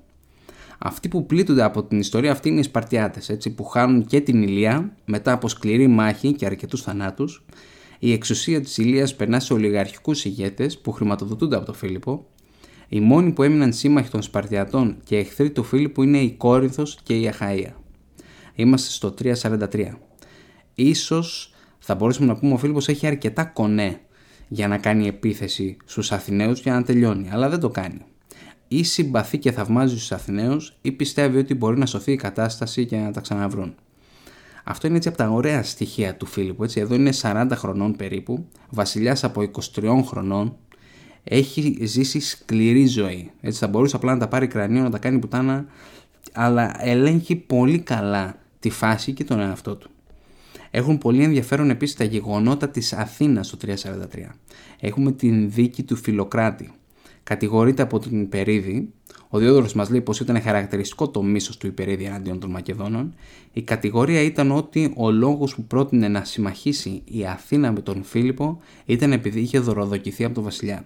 Αυτοί 0.78 1.08
που 1.08 1.26
πλήττονται 1.26 1.62
από 1.62 1.82
την 1.82 1.98
ιστορία 1.98 2.32
αυτή 2.32 2.48
είναι 2.48 2.60
οι 2.60 2.62
Σπαρτιάτες, 2.62 3.28
έτσι, 3.28 3.50
που 3.50 3.64
χάνουν 3.64 4.06
και 4.06 4.20
την 4.20 4.42
Ηλία 4.42 4.96
μετά 5.04 5.32
από 5.32 5.48
σκληρή 5.48 5.86
μάχη 5.86 6.32
και 6.32 6.46
αρκετούς 6.46 6.82
θανάτους. 6.82 7.44
Η 7.98 8.12
εξουσία 8.12 8.60
της 8.60 8.78
Ηλίας 8.78 9.16
περνά 9.16 9.40
σε 9.40 9.52
ολιγαρχικούς 9.52 10.24
ηγέτες 10.24 10.78
που 10.78 10.92
χρηματοδοτούνται 10.92 11.56
από 11.56 11.64
τον 11.64 11.74
Φίλιππο. 11.74 12.26
Οι 12.88 13.00
μόνοι 13.00 13.32
που 13.32 13.42
έμειναν 13.42 13.72
σύμμαχοι 13.72 14.10
των 14.10 14.22
Σπαρτιατών 14.22 14.96
και 15.04 15.16
εχθροί 15.16 15.50
του 15.50 15.64
Φίλιππου 15.64 16.02
είναι 16.02 16.18
η 16.18 16.30
Κόρινθος 16.32 16.98
και 17.02 17.14
η 17.14 17.32
Αχαΐα. 17.32 17.72
Είμαστε 18.54 18.90
στο 18.90 19.10
343. 19.10 19.98
Ίσως 20.74 21.52
θα 21.90 21.96
μπορούσαμε 21.96 22.26
να 22.26 22.36
πούμε 22.36 22.52
ο 22.52 22.56
Φίλιππος 22.56 22.88
έχει 22.88 23.06
αρκετά 23.06 23.44
κονέ 23.44 24.00
για 24.48 24.68
να 24.68 24.78
κάνει 24.78 25.06
επίθεση 25.06 25.76
στους 25.84 26.12
Αθηναίους 26.12 26.60
για 26.60 26.72
να 26.72 26.82
τελειώνει, 26.82 27.28
αλλά 27.30 27.48
δεν 27.48 27.60
το 27.60 27.68
κάνει 27.68 28.04
ή 28.68 28.82
συμπαθεί 28.84 29.38
και 29.38 29.52
θαυμάζει 29.52 29.94
τους 29.94 30.12
Αθηναίους 30.12 30.76
ή 30.82 30.92
πιστεύει 30.92 31.38
ότι 31.38 31.54
μπορεί 31.54 31.78
να 31.78 31.86
σωθεί 31.86 32.12
η 32.12 32.16
κατάσταση 32.16 32.86
και 32.86 32.96
να 32.96 33.12
τα 33.12 33.20
ξαναβρούν. 33.20 33.74
Αυτό 34.64 34.86
είναι 34.86 34.96
έτσι 34.96 35.08
από 35.08 35.16
τα 35.16 35.28
ωραία 35.28 35.62
στοιχεία 35.62 36.16
του 36.16 36.26
Φίλιππου. 36.26 36.64
Έτσι. 36.64 36.80
Εδώ 36.80 36.94
είναι 36.94 37.12
40 37.22 37.48
χρονών 37.54 37.96
περίπου, 37.96 38.46
βασιλιάς 38.70 39.24
από 39.24 39.50
23 39.74 40.00
χρονών, 40.04 40.56
έχει 41.24 41.78
ζήσει 41.86 42.20
σκληρή 42.20 42.86
ζωή. 42.86 43.30
Έτσι 43.40 43.58
θα 43.58 43.68
μπορούσε 43.68 43.96
απλά 43.96 44.12
να 44.12 44.18
τα 44.18 44.28
πάρει 44.28 44.46
κρανίο, 44.46 44.82
να 44.82 44.90
τα 44.90 44.98
κάνει 44.98 45.18
πουτάνα, 45.18 45.66
αλλά 46.32 46.86
ελέγχει 46.86 47.36
πολύ 47.36 47.78
καλά 47.78 48.38
τη 48.60 48.70
φάση 48.70 49.12
και 49.12 49.24
τον 49.24 49.40
εαυτό 49.40 49.76
του. 49.76 49.90
Έχουν 50.70 50.98
πολύ 50.98 51.22
ενδιαφέρον 51.22 51.70
επίσης 51.70 51.96
τα 51.96 52.04
γεγονότα 52.04 52.68
της 52.68 52.92
Αθήνας 52.92 53.50
το 53.50 53.56
343. 53.56 54.34
Έχουμε 54.80 55.12
την 55.12 55.50
δίκη 55.50 55.82
του 55.82 55.96
Φιλοκράτη, 55.96 56.70
κατηγορείται 57.22 57.82
από 57.82 57.98
την 57.98 58.20
Υπερίδη. 58.20 58.92
Ο 59.28 59.38
Διόδωρος 59.38 59.74
μας 59.74 59.90
λέει 59.90 60.00
πως 60.00 60.20
ήταν 60.20 60.40
χαρακτηριστικό 60.42 61.08
το 61.08 61.22
μίσος 61.22 61.56
του 61.56 61.66
Υπερίδη 61.66 62.04
εναντίον 62.04 62.40
των 62.40 62.50
Μακεδόνων. 62.50 63.14
Η 63.52 63.62
κατηγορία 63.62 64.20
ήταν 64.20 64.50
ότι 64.50 64.92
ο 64.96 65.10
λόγος 65.10 65.54
που 65.54 65.64
πρότεινε 65.64 66.08
να 66.08 66.24
συμμαχίσει 66.24 67.02
η 67.04 67.26
Αθήνα 67.26 67.72
με 67.72 67.80
τον 67.80 68.02
Φίλιππο 68.02 68.60
ήταν 68.84 69.12
επειδή 69.12 69.40
είχε 69.40 69.58
δωροδοκηθεί 69.58 70.24
από 70.24 70.34
τον 70.34 70.44
βασιλιά. 70.44 70.84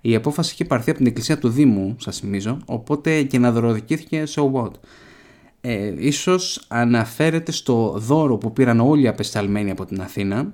Η 0.00 0.14
απόφαση 0.14 0.52
είχε 0.52 0.64
πάρθει 0.64 0.90
από 0.90 0.98
την 0.98 1.06
εκκλησία 1.08 1.38
του 1.38 1.48
Δήμου, 1.48 1.96
σας 1.98 2.18
θυμίζω, 2.18 2.58
οπότε 2.64 3.22
και 3.22 3.38
να 3.38 3.52
δωροδοκήθηκε 3.52 4.24
so 4.34 4.52
what; 4.52 4.70
Ε, 5.60 5.92
ίσως 5.96 6.64
αναφέρεται 6.68 7.52
στο 7.52 7.94
δώρο 7.96 8.36
που 8.36 8.52
πήραν 8.52 8.80
όλοι 8.80 9.02
οι 9.02 9.08
απεσταλμένοι 9.08 9.70
από 9.70 9.84
την 9.84 10.00
Αθήνα. 10.00 10.52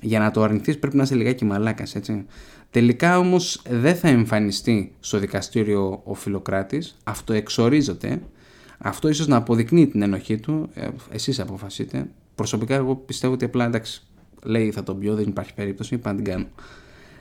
Για 0.00 0.18
να 0.18 0.30
το 0.30 0.42
αρνηθείς 0.42 0.78
πρέπει 0.78 0.96
να 0.96 1.02
είσαι 1.02 1.14
λιγάκι 1.14 1.44
μαλάκας, 1.44 1.94
έτσι. 1.94 2.26
Τελικά 2.70 3.18
όμως 3.18 3.62
δεν 3.68 3.96
θα 3.96 4.08
εμφανιστεί 4.08 4.92
στο 5.00 5.18
δικαστήριο 5.18 6.00
ο 6.04 6.14
Φιλοκράτης, 6.14 6.96
αυτό 7.04 7.32
εξορίζεται, 7.32 8.22
αυτό 8.78 9.08
ίσως 9.08 9.26
να 9.26 9.36
αποδεικνύει 9.36 9.86
την 9.86 10.02
ενοχή 10.02 10.38
του, 10.38 10.68
ε, 10.74 10.88
εσείς 11.10 11.40
αποφασίτε. 11.40 12.08
Προσωπικά 12.34 12.74
εγώ 12.74 12.96
πιστεύω 12.96 13.32
ότι 13.32 13.44
απλά 13.44 13.64
εντάξει, 13.64 14.02
λέει 14.42 14.70
θα 14.70 14.82
τον 14.82 14.98
πιω, 14.98 15.14
δεν 15.14 15.28
υπάρχει 15.28 15.54
περίπτωση, 15.54 15.98
πάντα 15.98 16.16
την 16.16 16.24
κάνω. 16.24 16.46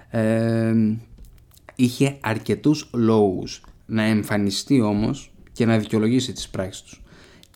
Ε, 0.10 0.98
είχε 1.76 2.18
αρκετούς 2.22 2.90
λόγους 2.94 3.62
να 3.86 4.04
εμφανιστεί 4.04 4.82
όμως 4.82 5.32
και 5.52 5.66
να 5.66 5.78
δικαιολογήσει 5.78 6.34
τις 6.34 6.50
πράξεις 6.50 6.82
τους. 6.82 7.02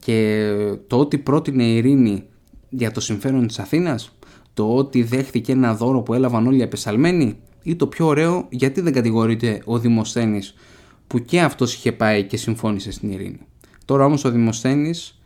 Και 0.06 0.54
το 0.88 1.00
ότι 1.00 1.18
πρότεινε 1.18 1.64
η 1.64 1.76
ειρήνη 1.76 2.24
για 2.70 2.92
το 2.92 3.02
συμφέρον 3.02 3.48
της 3.48 3.60
Αθήνας, 3.60 4.16
το 4.54 4.76
ότι 4.76 5.04
δέχθηκε 5.04 5.52
ένα 5.52 5.76
δώρο 5.76 6.02
που 6.02 6.14
έλαβαν 6.14 6.48
όλοι 6.48 6.58
οι 6.58 6.64
απεσαλμένοι 6.64 7.38
ή 7.64 7.76
το 7.76 7.88
πιο 7.88 8.06
ωραίο 8.06 8.48
γιατί 8.50 8.82
δεν 8.82 8.94
κατηγορείται 8.94 9.62
ο 9.66 9.80
Δημοσθένης 9.80 10.54
που 11.08 11.20
και 11.20 11.42
αυτός 11.42 11.74
είχε 11.74 11.92
πάει 11.92 12.24
και 12.24 12.38
συμφώνησε 12.38 12.92
στην 12.92 13.12
ειρήνη. 13.12 13.40
Τώρα 13.86 14.06
όμως 14.06 14.24
ο 14.26 14.32
Δημοσθένης 14.32 15.22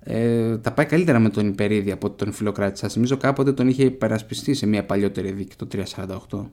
ε, 0.00 0.58
τα 0.58 0.72
πάει 0.72 0.86
καλύτερα 0.86 1.18
με 1.18 1.28
τον 1.28 1.48
Υπερίδη 1.48 1.90
από 1.90 2.10
τον 2.10 2.32
Φιλοκράτη. 2.32 2.78
Σας 2.78 2.92
θυμίζω 2.92 3.16
κάποτε 3.16 3.52
τον 3.52 3.68
είχε 3.68 3.84
υπερασπιστεί 3.84 4.54
σε 4.54 4.66
μια 4.66 4.84
παλιότερη 4.84 5.32
δίκη 5.32 5.56
το 5.56 5.68
348. 6.30 6.44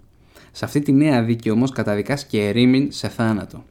Σε 0.51 0.65
αυτή 0.65 0.79
τη 0.79 0.91
νέα 0.91 1.23
δίκη 1.23 1.49
όμως 1.49 1.71
καταδικάστηκε 1.71 2.47
ερήμην 2.47 2.91
σε 2.91 3.07
θάνατο. 3.07 3.63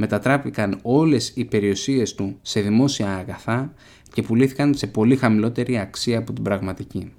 Μετατράπηκαν 0.00 0.78
όλες 0.82 1.32
οι 1.34 1.44
περιουσίες 1.44 2.14
του 2.14 2.38
σε 2.42 2.60
δημόσια 2.60 3.16
αγαθά 3.16 3.72
και 4.12 4.22
πουλήθηκαν 4.22 4.74
σε 4.74 4.86
πολύ 4.86 5.16
χαμηλότερη 5.16 5.78
αξία 5.78 6.18
από 6.18 6.32
την 6.32 6.42
πραγματική. 6.42 7.12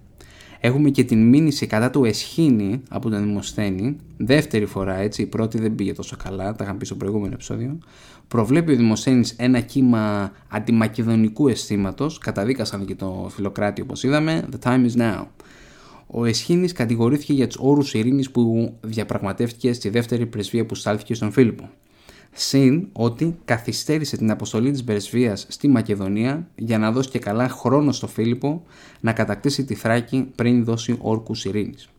Έχουμε 0.59 0.89
και 0.89 1.03
την 1.03 1.29
μήνυση 1.29 1.67
κατά 1.67 1.89
του 1.89 2.03
Εσχήνη 2.03 2.81
από 2.89 3.09
τον 3.09 3.24
Δημοσθένη, 3.24 3.95
δεύτερη 4.17 4.65
φορά 4.65 4.95
έτσι, 4.95 5.21
η 5.21 5.25
πρώτη 5.25 5.59
δεν 5.59 5.75
πήγε 5.75 5.93
τόσο 5.93 6.15
καλά, 6.24 6.55
τα 6.55 6.63
είχαμε 6.63 6.79
πει 6.79 6.86
στο 6.86 6.95
προηγούμενο 6.95 7.33
επεισόδιο. 7.33 7.77
Προβλέπει 8.27 8.71
ο 8.71 8.75
Δημοσθένης 8.75 9.31
ένα 9.38 9.59
κύμα 9.59 10.31
αντιμακεδονικού 10.48 11.48
αισθήματος, 11.48 12.17
καταδίκασαν 12.17 12.86
και 12.86 12.95
το 12.95 13.27
φιλοκράτη 13.29 13.81
όπως 13.81 14.03
είδαμε, 14.03 14.48
The 14.51 14.69
time 14.69 14.86
is 14.86 15.01
now. 15.01 15.25
Ο 16.07 16.25
Εσχήνης 16.25 16.71
κατηγορήθηκε 16.71 17.33
για 17.33 17.48
τους 17.48 17.57
όρους 17.59 17.93
ειρήνης 17.93 18.31
που 18.31 18.74
διαπραγματεύτηκε 18.81 19.74
στη 19.74 19.89
δεύτερη 19.89 20.25
πρεσβεία 20.25 20.65
που 20.65 20.75
στάλθηκε 20.75 21.13
στον 21.13 21.31
Φίλιππο. 21.31 21.69
Συν 22.31 22.88
ότι 22.91 23.39
καθυστέρησε 23.45 24.17
την 24.17 24.31
αποστολή 24.31 24.71
της 24.71 24.83
Πρεσβείας 24.83 25.45
στη 25.50 25.67
Μακεδονία 25.67 26.48
για 26.55 26.77
να 26.77 26.91
δώσει 26.91 27.09
και 27.09 27.19
καλά 27.19 27.50
χρόνο 27.50 27.91
στο 27.91 28.07
Φίλιππο 28.07 28.63
να 29.00 29.13
κατακτήσει 29.13 29.65
τη 29.65 29.75
Θράκη 29.75 30.31
πριν 30.36 30.63
δώσει 30.63 30.98
όρκους 31.01 31.45
ειρήνης. 31.45 31.89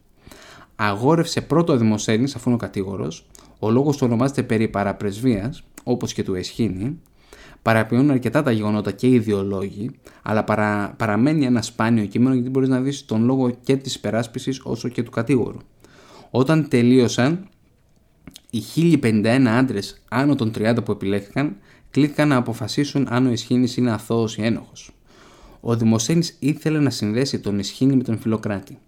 Αγόρευσε 0.76 1.40
πρώτο 1.40 1.72
ο 1.72 1.76
Δημοσθένης 1.76 2.34
αφού 2.34 2.48
είναι 2.48 2.58
ο 2.62 2.66
κατήγορος, 2.66 3.26
ο 3.58 3.70
λόγος 3.70 3.96
του 3.96 4.06
ονομάζεται 4.06 4.42
περί 4.42 4.68
παραπρεσβείας, 4.68 5.62
όπως 5.84 6.12
και 6.12 6.22
του 6.22 6.34
Εσχήνη, 6.34 7.00
παραποιούν 7.62 8.10
αρκετά 8.10 8.42
τα 8.42 8.50
γεγονότα 8.50 8.90
και 8.90 9.06
οι 9.06 9.12
ιδεολόγοι, 9.12 9.90
αλλά 10.22 10.44
παρα, 10.44 10.94
παραμένει 10.98 11.44
ένα 11.44 11.62
σπάνιο 11.62 12.04
κείμενο 12.04 12.34
γιατί 12.34 12.50
μπορείς 12.50 12.68
να 12.68 12.80
δεις 12.80 13.04
τον 13.04 13.24
λόγο 13.24 13.50
και 13.50 13.76
της 13.76 13.94
υπεράσπισης 13.94 14.60
όσο 14.64 14.88
και 14.88 15.02
του 15.02 15.10
κατήγορου. 15.10 15.58
Όταν 16.30 16.68
τελείωσαν, 16.68 17.48
οι 18.50 18.62
1051 19.02 19.44
άντρες 19.48 20.02
άνω 20.08 20.34
των 20.34 20.52
30 20.58 20.76
που 20.84 20.92
επιλέχθηκαν 20.92 21.56
κλήθηκαν 21.90 22.28
να 22.28 22.36
αποφασίσουν 22.36 23.06
αν 23.10 23.26
ο 23.26 23.30
Ισχύνη 23.30 23.72
είναι 23.76 23.90
αθώος 23.90 24.36
ή 24.36 24.44
ένοχος. 24.44 24.90
Ο 25.60 25.76
Δημοσθένης 25.76 26.36
ήθελε 26.38 26.80
να 26.80 26.90
συνδέσει 26.90 27.38
τον 27.38 27.58
Ισχύνη 27.58 27.96
με 27.96 28.02
τον 28.02 28.18
Φιλοκράτη. 28.18 28.78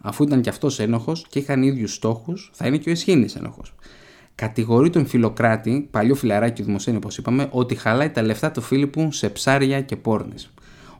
Αφού 0.00 0.24
ήταν 0.24 0.40
κι 0.40 0.48
αυτός 0.48 0.78
ένοχος 0.78 1.26
και 1.28 1.38
είχαν 1.38 1.62
ίδιους 1.62 1.94
στόχους, 1.94 2.50
θα 2.54 2.66
είναι 2.66 2.76
και 2.76 2.88
ο 2.88 2.92
Ισχύνη 2.92 3.26
ένοχος. 3.36 3.74
Κατηγορεί 4.34 4.90
τον 4.90 5.06
Φιλοκράτη, 5.06 5.88
παλιό 5.90 6.14
φιλαράκι 6.14 6.60
του 6.60 6.66
Δημοσθένη 6.66 6.96
όπως 6.96 7.18
είπαμε, 7.18 7.48
ότι 7.50 7.74
χαλάει 7.74 8.10
τα 8.10 8.22
λεφτά 8.22 8.50
του 8.50 8.60
Φίλιππου 8.60 9.12
σε 9.12 9.28
ψάρια 9.28 9.80
και 9.80 9.96
πόρνες. 9.96 10.50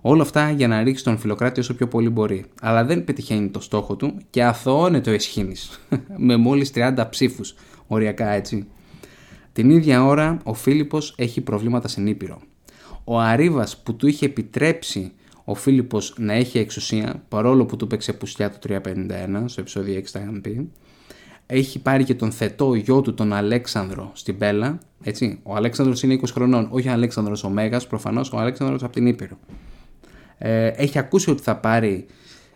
Όλα 0.01 0.23
αυτά 0.23 0.51
για 0.51 0.69
να 0.69 0.83
ρίξει 0.83 1.05
τον 1.05 1.19
Φιλοκράτη 1.19 1.61
όσο 1.61 1.75
πιο 1.75 1.89
πολύ 1.89 2.09
μπορεί. 2.09 2.45
Αλλά 2.61 2.85
δεν 2.85 3.05
πετυχαίνει 3.05 3.49
το 3.49 3.61
στόχο 3.61 3.97
του 3.97 4.17
και 4.31 4.45
αθωώνεται 4.45 5.11
ο 5.11 5.13
Ισχύνη 5.13 5.55
με 6.27 6.37
μόλις 6.37 6.73
30 6.75 7.07
ψήφους 7.11 7.55
οριακά 7.89 8.29
έτσι. 8.31 8.67
Την 9.53 9.71
ίδια 9.71 10.05
ώρα 10.05 10.39
ο 10.45 10.55
Φίλιππος 10.55 11.15
έχει 11.17 11.41
προβλήματα 11.41 11.89
στην 11.89 12.07
Ήπειρο. 12.07 12.41
Ο 13.05 13.19
Αρίβας 13.19 13.79
που 13.83 13.97
του 13.97 14.07
είχε 14.07 14.27
επιτρέψει 14.27 15.13
ο 15.45 15.55
Φίλιππος 15.55 16.15
να 16.19 16.33
έχει 16.33 16.59
εξουσία, 16.59 17.23
παρόλο 17.29 17.67
που 17.67 17.77
του 17.77 17.87
παίξε 17.87 18.13
πουστιά 18.13 18.51
το 18.51 18.59
351, 18.69 19.45
στο 19.45 19.61
επεισόδιο 19.61 19.99
6 19.99 20.03
τα 20.13 20.21
είχαμε 20.21 20.41
πει, 20.41 20.71
έχει 21.47 21.79
πάρει 21.79 22.05
και 22.05 22.15
τον 22.15 22.33
θετό 22.33 22.75
γιο 22.75 23.01
του 23.01 23.15
τον 23.15 23.33
Αλέξανδρο 23.33 24.11
στην 24.15 24.39
Πέλα. 24.39 24.79
Έτσι. 25.03 25.41
Ο 25.43 25.55
Αλέξανδρος 25.55 26.03
είναι 26.03 26.15
20 26.15 26.25
χρονών, 26.33 26.69
όχι 26.71 26.89
ο 26.89 26.93
Αλέξανδρος 26.93 27.45
ο 27.45 27.49
Μέγας, 27.49 27.87
προφανώς 27.87 28.33
ο 28.33 28.39
Αλέξανδρος 28.39 28.83
από 28.83 28.93
την 28.93 29.07
Ήπειρο. 29.07 29.39
Ε, 30.39 30.67
έχει 30.67 30.99
ακούσει 30.99 31.31
ότι 31.31 31.43
θα 31.43 31.57
πάρει 31.57 32.07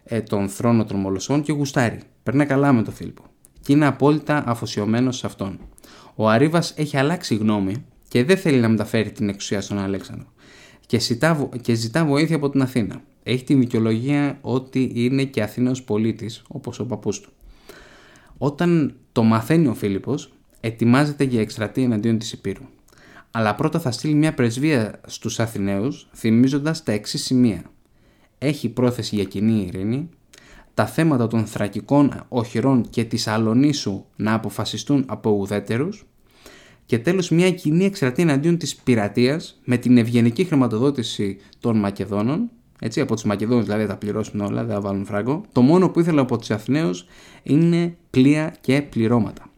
ε, 0.05 0.21
τον 0.21 0.49
θρόνο 0.49 0.85
των 0.85 1.01
Μολοσσών 1.01 1.43
και 1.43 1.53
γουστάρει. 1.53 2.01
Περνάει 2.23 2.47
καλά 2.47 2.73
με 2.73 2.83
τον 2.83 2.95
Φίλιππο 2.95 3.32
και 3.63 3.73
είναι 3.73 3.87
απόλυτα 3.87 4.43
αφοσιωμένος 4.47 5.17
σε 5.17 5.27
αυτόν. 5.27 5.59
Ο 6.15 6.29
Αρίβας 6.29 6.75
έχει 6.77 6.97
αλλάξει 6.97 7.35
γνώμη 7.35 7.85
και 8.09 8.25
δεν 8.25 8.37
θέλει 8.37 8.61
να 8.61 8.69
μεταφέρει 8.69 9.13
την 9.13 9.29
εξουσία 9.29 9.61
στον 9.61 9.79
Αλέξανδρο 9.79 10.33
και 10.93 10.99
ζητά, 10.99 11.49
και 11.61 11.75
ζητά 11.75 12.05
βοήθεια 12.05 12.37
από 12.37 12.51
την 12.51 12.63
Αθήνα. 12.63 13.03
Έχει 13.23 13.45
την 13.45 13.59
δικαιολογία 13.59 14.39
ότι 14.41 14.93
είναι 14.95 15.25
και 15.25 15.43
Αθήναος 15.43 15.83
πολίτης 15.83 16.43
όπως 16.49 16.79
ο 16.79 16.87
παππούς 16.87 17.21
του. 17.21 17.31
Όταν 18.39 18.95
το 19.13 19.23
μαθαίνει 19.23 19.67
ο 19.67 19.75
Φίλιππος, 19.75 20.33
ετοιμάζεται 20.61 21.25
για 21.25 21.41
εκστρατεία 21.41 21.85
εναντίον 21.85 22.19
της 22.19 22.33
Υπήρου. 22.33 22.63
Αλλά 23.31 23.55
πρώτα 23.55 23.81
θα 23.81 23.91
στείλει 23.91 24.15
μια 24.15 24.35
πρεσβεία 24.35 25.01
στους 25.07 25.41
Αθηναίους 25.41 26.09
θυμίζοντας 26.13 26.83
τα 26.83 26.93
εξής 26.93 27.25
σημεία. 27.25 27.63
Έχει 28.39 28.69
πρόθεση 28.69 29.15
για 29.15 29.25
κοινή 29.25 29.65
ειρήνη, 29.67 30.09
τα 30.75 30.87
θέματα 30.87 31.27
των 31.27 31.47
θρακικών 31.47 32.25
οχυρών 32.29 32.91
και 32.91 33.05
της 33.05 33.27
Αλονίσου 33.27 34.05
να 34.17 34.35
αποφασιστούν 34.35 35.05
από 35.07 35.31
ουδέτερους 35.31 36.07
και 36.87 36.99
τέλος 36.99 37.31
μια 37.31 37.51
κοινή 37.51 37.85
εξαρτή 37.85 38.23
εναντίον 38.23 38.59
της 38.59 38.77
πειρατείας 38.77 39.61
με 39.65 39.77
την 39.77 39.99
ευγενική 39.99 40.45
χρηματοδότηση 40.45 41.37
των 41.61 41.79
Μακεδόνων 41.79 42.51
έτσι, 42.85 43.01
από 43.01 43.15
τους 43.15 43.25
Μακεδόνους 43.25 43.65
δηλαδή 43.65 43.85
θα 43.85 43.97
πληρώσουν 43.97 44.41
όλα, 44.41 44.65
δεν 44.65 44.75
θα 44.75 44.81
βάλουν 44.81 45.05
φράγκο. 45.05 45.45
Το 45.53 45.61
μόνο 45.61 45.89
που 45.89 46.01
ήθελα 46.01 46.21
από 46.21 46.39
τους 46.39 46.51
Αθηναίους 46.51 47.07
είναι 47.43 47.97
πλοία 48.11 48.55
και 48.61 48.83
πληρώματα. 48.83 49.51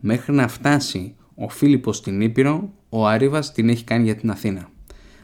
Μέχρι 0.00 0.32
να 0.32 0.48
φτάσει 0.48 1.14
ο 1.34 1.48
Φίλιππος 1.48 1.96
στην 1.96 2.20
Ήπειρο, 2.20 2.72
ο 2.88 3.06
Αρίβας 3.06 3.52
την 3.52 3.68
έχει 3.68 3.84
κάνει 3.84 4.04
για 4.04 4.16
την 4.16 4.30
Αθήνα. 4.30 4.70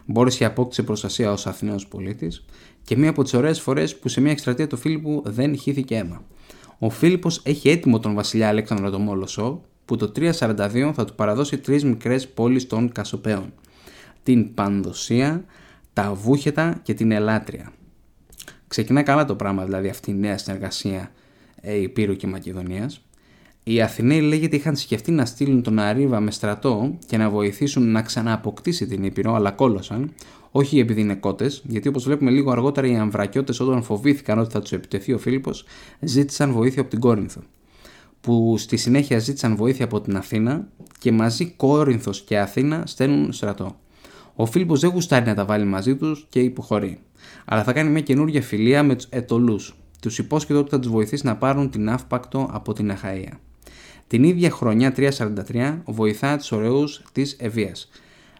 Μπόρεσε 0.05 0.39
και 0.39 0.45
απόκτησε 0.45 0.83
προστασία 0.83 1.33
ως 1.33 1.47
Αθηναίος 1.47 1.87
πολίτης 1.87 2.45
και 2.85 2.97
μία 2.97 3.11
από 3.11 3.23
τις 3.23 3.35
ωραίες 3.35 3.61
φορές 3.61 3.99
που 3.99 4.09
σε 4.09 4.21
μια 4.21 4.31
εκστρατεία 4.31 4.67
του 4.67 4.77
Φίλιππου 4.77 5.23
δεν 5.25 5.57
χύθηκε 5.57 5.97
αίμα. 5.97 6.23
Ο 6.79 6.91
Φίλιππος 6.91 7.41
έχει 7.45 7.69
έτοιμο 7.69 7.99
τον 7.99 8.15
βασιλιά 8.15 8.49
Αλέξανδρο 8.49 8.91
τον 8.91 9.03
Μόλοσο, 9.03 9.63
που 9.85 9.97
το 9.97 10.13
342 10.17 10.93
θα 10.95 11.05
του 11.05 11.15
παραδώσει 11.15 11.59
τρεις 11.59 11.85
μικρές 11.85 12.29
πόλεις 12.29 12.67
των 12.67 12.93
Κασοπαίων. 12.93 13.53
Την 14.23 14.55
Πανδοσία, 14.55 15.45
τα 15.93 16.15
Βούχετα 16.15 16.81
και 16.83 16.95
την 16.95 17.11
Ελάτρια. 17.11 17.73
Ξεκινά 18.69 19.03
καλά 19.03 19.25
το 19.25 19.35
πράγμα 19.35 19.65
δηλαδή 19.65 19.89
αυτή 19.89 20.11
η 20.11 20.15
νέα 20.15 20.39
συνεργασία 20.39 21.13
ε, 21.61 21.81
Υπήρου 21.81 22.17
και 22.17 22.27
Μακεδονίας. 22.27 23.05
Οι 23.65 23.83
Αθηναίοι 23.83 24.21
λέγεται 24.21 24.57
είχαν 24.57 24.77
σκεφτεί 24.77 25.11
να 25.11 25.25
στείλουν 25.25 25.63
τον 25.63 25.79
Αρίβα 25.79 26.21
με 26.21 26.31
στρατό 26.31 26.99
και 27.07 27.17
να 27.17 27.31
βοηθήσουν 27.31 27.91
να 27.91 28.03
ξανααποκτήσει 28.03 28.87
την 28.87 29.05
Ήπειρο, 29.05 29.35
αλλά 29.35 29.51
κόλωσαν, 29.51 30.13
όχι 30.53 30.79
επειδή 30.79 31.01
είναι 31.01 31.15
κότες, 31.15 31.63
γιατί 31.67 31.89
όπως 31.89 32.05
βλέπουμε 32.05 32.31
λίγο 32.31 32.51
αργότερα 32.51 32.87
οι 32.87 32.97
Αμβρακιώτες 32.97 33.61
όταν 33.61 33.83
φοβήθηκαν 33.83 34.39
ότι 34.39 34.53
θα 34.53 34.61
τους 34.61 34.73
επιτεθεί 34.73 35.13
ο 35.13 35.19
Φίλιππος, 35.19 35.65
ζήτησαν 36.01 36.53
βοήθεια 36.53 36.81
από 36.81 36.91
την 36.91 37.01
Κόρινθο. 37.01 37.41
Που 38.21 38.55
στη 38.59 38.77
συνέχεια 38.77 39.19
ζήτησαν 39.19 39.57
βοήθεια 39.57 39.85
από 39.85 40.01
την 40.01 40.17
Αθήνα 40.17 40.69
και 40.99 41.13
μαζί 41.13 41.47
Κόρινθος 41.47 42.23
και 42.23 42.39
Αθήνα 42.39 42.83
στέλνουν 42.87 43.33
στρατό. 43.33 43.77
Ο 44.35 44.47
Φίλιππος 44.47 44.81
δεν 44.81 44.91
γουστάρει 44.91 45.27
να 45.27 45.35
τα 45.35 45.45
βάλει 45.45 45.65
μαζί 45.65 45.97
τους 45.97 46.27
και 46.29 46.41
υποχωρεί. 46.41 47.01
Αλλά 47.45 47.63
θα 47.63 47.73
κάνει 47.73 47.91
μια 47.91 48.01
καινούργια 48.01 48.43
φιλία 48.43 48.83
με 48.83 48.95
τους 48.95 49.07
Ετολού. 49.11 49.59
Τους 50.01 50.19
υπόσχεται 50.19 50.59
ότι 50.59 50.71
θα 50.71 50.79
τους 50.79 50.91
βοηθήσει 50.91 51.27
να 51.27 51.37
πάρουν 51.37 51.71
την 51.71 51.89
αύπακτο 51.89 52.49
από 52.53 52.73
την 52.73 52.91
Αχαία. 52.91 53.39
Την 54.07 54.25
ίδια 54.25 54.51
χρονιά 54.51 54.95
343 54.97 55.83
βοηθά 55.85 56.37
τους 56.37 56.53
ωραίους 56.53 57.03
της 57.13 57.37
Ευεία 57.39 57.73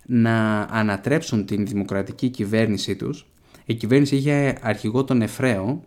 να 0.07 0.61
ανατρέψουν 0.61 1.47
την 1.47 1.67
δημοκρατική 1.67 2.29
κυβέρνησή 2.29 2.97
τους. 2.97 3.27
Η 3.65 3.75
κυβέρνηση 3.75 4.17
είχε 4.17 4.59
αρχηγό 4.63 5.05
τον 5.05 5.23
Εφραίο, 5.23 5.85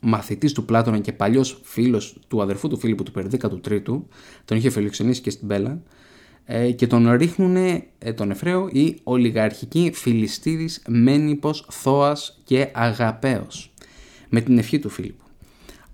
μαθητής 0.00 0.52
του 0.52 0.64
Πλάτωνα 0.64 0.98
και 0.98 1.12
παλιός 1.12 1.60
φίλος 1.62 2.16
του 2.28 2.42
αδερφού 2.42 2.68
του 2.68 2.78
Φίλιππου 2.78 3.02
του 3.02 3.10
Περδίκατου 3.10 3.60
Τρίτου, 3.60 4.08
τον 4.44 4.56
είχε 4.56 4.70
φιλοξενήσει 4.70 5.20
και 5.20 5.30
στην 5.30 5.48
Πέλα, 5.48 5.82
ε, 6.44 6.70
και 6.70 6.86
τον 6.86 7.10
ρίχνουν 7.12 7.56
ε, 7.56 8.12
τον 8.14 8.30
Εφραίο 8.30 8.68
οι 8.72 8.98
ολιγαρχικοί 9.02 9.90
Φιλιστίδης 9.94 10.82
Μένιπος, 10.88 11.66
Θώας 11.70 12.40
και 12.44 12.68
Αγαπέος 12.72 13.72
με 14.28 14.40
την 14.40 14.58
ευχή 14.58 14.78
του 14.78 14.88
Φίλιππου. 14.88 15.24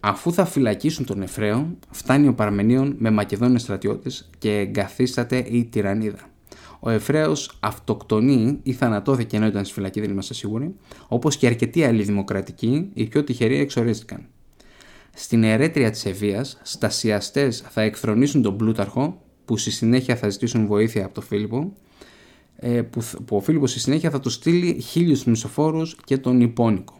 Αφού 0.00 0.32
θα 0.32 0.44
φυλακίσουν 0.44 1.04
τον 1.04 1.22
Εφραίο, 1.22 1.76
φτάνει 1.90 2.28
ο 2.28 2.34
Παρμενίων 2.34 2.94
με 2.98 3.10
Μακεδόνες 3.10 3.62
στρατιώτες 3.62 4.28
και 4.38 4.58
εγκαθίσταται 4.58 5.36
η 5.36 5.64
τυραννίδα. 5.64 6.30
Ο 6.80 6.90
Εφραίο 6.90 7.32
αυτοκτονεί 7.60 8.58
ή 8.62 8.72
θανατώθηκε 8.72 9.36
ενώ 9.36 9.46
ήταν 9.46 9.64
στη 9.64 9.74
φυλακή, 9.74 10.00
δεν 10.00 10.10
είμαστε 10.10 10.34
σίγουροι, 10.34 10.74
όπως 11.08 11.36
και 11.36 11.46
αρκετοί 11.46 11.84
άλλοι 11.84 12.02
δημοκρατικοί, 12.02 12.90
οι 12.94 13.04
πιο 13.04 13.24
τυχεροί 13.24 13.58
εξορίστηκαν. 13.58 14.26
Στην 15.14 15.44
ερέτρια 15.44 15.90
της 15.90 16.04
Ευεία, 16.06 16.44
στασιαστές 16.62 17.64
θα 17.68 17.82
εκθρονήσουν 17.82 18.42
τον 18.42 18.56
Πλούταρχο, 18.56 19.20
που 19.44 19.56
στη 19.56 19.70
συνέχεια 19.70 20.16
θα 20.16 20.28
ζητήσουν 20.28 20.66
βοήθεια 20.66 21.04
από 21.04 21.14
τον 21.14 21.22
Φίλιππο, 21.22 21.72
ε, 22.56 22.82
που, 22.82 23.02
που 23.24 23.36
ο 23.36 23.40
Φίλιππος 23.40 23.70
στη 23.70 23.80
συνέχεια 23.80 24.10
θα 24.10 24.20
του 24.20 24.30
στείλει 24.30 24.80
χίλιους 24.80 25.24
μισοφόρους 25.24 25.96
και 26.04 26.18
τον 26.18 26.40
Υπόνικο 26.40 26.96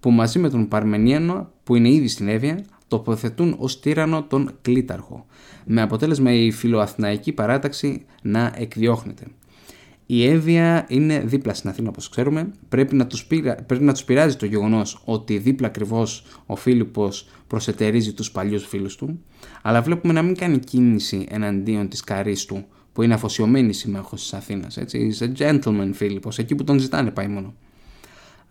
που 0.00 0.10
μαζί 0.10 0.38
με 0.38 0.50
τον 0.50 0.68
Παρμενίανο 0.68 1.50
που 1.64 1.74
είναι 1.74 1.88
ήδη 1.88 2.08
στην 2.08 2.28
Εύβοια 2.28 2.64
τοποθετούν 2.88 3.56
ως 3.58 3.80
τύρανο 3.80 4.22
τον 4.22 4.50
Κλήταρχο 4.62 5.26
με 5.64 5.82
αποτέλεσμα 5.82 6.32
η 6.32 6.50
φιλοαθηναϊκή 6.50 7.32
παράταξη 7.32 8.04
να 8.22 8.52
εκδιώχνεται. 8.56 9.24
Η 10.10 10.26
Εύβοια 10.26 10.86
είναι 10.88 11.20
δίπλα 11.20 11.54
στην 11.54 11.70
Αθήνα 11.70 11.88
όπως 11.88 12.08
ξέρουμε. 12.08 12.50
Πρέπει 12.68 12.94
να 12.94 13.06
τους, 13.06 13.26
πειρα... 13.26 13.54
πρέπει 13.54 13.84
να 13.84 13.92
τους 13.92 14.04
πειράζει 14.04 14.36
το 14.36 14.46
γεγονός 14.46 15.02
ότι 15.04 15.38
δίπλα 15.38 15.66
ακριβώς 15.66 16.24
ο 16.46 16.56
Φίλιππος 16.56 17.28
προσετερίζει 17.46 18.12
τους 18.12 18.30
παλιούς 18.30 18.66
φίλους 18.66 18.96
του. 18.96 19.20
Αλλά 19.62 19.82
βλέπουμε 19.82 20.12
να 20.12 20.22
μην 20.22 20.36
κάνει 20.36 20.58
κίνηση 20.58 21.26
εναντίον 21.30 21.88
της 21.88 22.00
καρής 22.00 22.44
του 22.44 22.64
που 22.92 23.02
είναι 23.02 23.14
αφοσιωμένη 23.14 23.72
συμμάχος 23.72 24.20
της 24.20 24.32
Αθήνας. 24.32 24.76
Έτσι. 24.76 25.16
He's 25.20 25.24
a 25.24 25.42
gentleman 25.42 25.90
Φίλιππος, 25.92 26.38
εκεί 26.38 26.54
που 26.54 26.64
τον 26.64 26.78
ζητάνε 26.78 27.10
πάει 27.10 27.28
μόνο. 27.28 27.54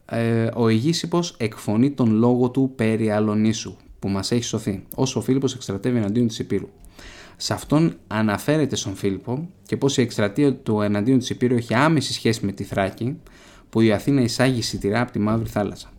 Ε, 0.05 0.49
ο 0.55 0.67
Αιγήσυπος 0.67 1.35
εκφωνεί 1.37 1.91
τον 1.91 2.11
λόγο 2.11 2.49
του 2.49 2.71
περί 2.75 3.11
Αλονίσου 3.11 3.75
που 3.99 4.09
μας 4.09 4.31
έχει 4.31 4.43
σωθεί 4.43 4.83
όσο 4.95 5.19
ο 5.19 5.21
Φίλιππος 5.21 5.55
εξτρατεύει 5.55 5.97
εναντίον 5.97 6.27
της 6.27 6.39
Υπήρου. 6.39 6.69
Σε 7.37 7.53
αυτόν 7.53 7.97
αναφέρεται 8.07 8.75
στον 8.75 8.95
Φίλιππο 8.95 9.49
και 9.65 9.77
πως 9.77 9.97
η 9.97 10.01
εκστρατεία 10.01 10.55
του 10.55 10.81
εναντίον 10.81 11.19
της 11.19 11.29
Υπήρου 11.29 11.55
έχει 11.55 11.73
άμεση 11.73 12.13
σχέση 12.13 12.45
με 12.45 12.51
τη 12.51 12.63
Θράκη 12.63 13.17
που 13.69 13.81
η 13.81 13.91
Αθήνα 13.91 14.21
εισάγει 14.21 14.61
σιτηρά 14.61 15.01
από 15.01 15.11
τη 15.11 15.19
Μαύρη 15.19 15.49
Θάλασσα. 15.49 15.91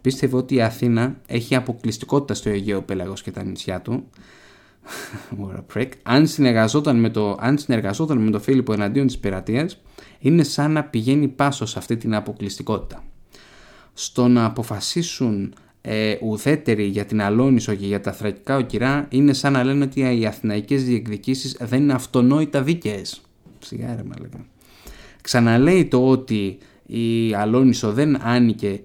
Πίστευε 0.00 0.36
ότι 0.36 0.54
η 0.54 0.62
Αθήνα 0.62 1.16
έχει 1.26 1.54
αποκλειστικότητα 1.54 2.34
στο 2.34 2.48
Αιγαίο 2.48 2.82
Πέλαγος 2.82 3.22
και 3.22 3.30
τα 3.30 3.42
νησιά 3.42 3.80
του 3.80 4.04
αν 6.02 6.26
συνεργαζόταν 6.26 7.00
με 7.00 7.10
το, 7.10 7.36
αν 7.40 7.58
συνεργαζόταν 7.58 8.18
με 8.18 8.30
τον 8.30 8.40
Φίλιππο 8.40 8.72
εναντίον 8.72 9.06
της 9.06 9.18
πειρατείας 9.18 9.80
είναι 10.18 10.42
σαν 10.42 10.72
να 10.72 10.84
πηγαίνει 10.84 11.28
πάσος 11.28 11.70
σε 11.70 11.78
αυτή 11.78 11.96
την 11.96 12.14
αποκλειστικότητα. 12.14 13.04
Στο 13.92 14.28
να 14.28 14.44
αποφασίσουν 14.44 15.54
ε, 15.88 16.16
ουδέτεροι 16.20 16.84
για 16.84 17.04
την 17.04 17.22
Αλόνισο 17.22 17.74
και 17.74 17.86
για 17.86 18.00
τα 18.00 18.12
θρακικά 18.12 18.56
οκυρά 18.56 19.06
είναι 19.10 19.32
σαν 19.32 19.52
να 19.52 19.64
λένε 19.64 19.84
ότι 19.84 20.18
οι 20.18 20.26
αθηναϊκές 20.26 20.84
διεκδικήσεις 20.84 21.56
δεν 21.60 21.82
είναι 21.82 21.92
αυτονόητα 21.92 22.62
δίκαιες. 22.62 23.20
Σιγά 23.58 23.96
ρε 23.96 24.28
Ξαναλέει 25.22 25.84
το 25.84 26.08
ότι 26.08 26.58
η 26.86 27.34
Αλόνισο 27.34 27.92
δεν 27.92 28.26
άνοικε 28.26 28.80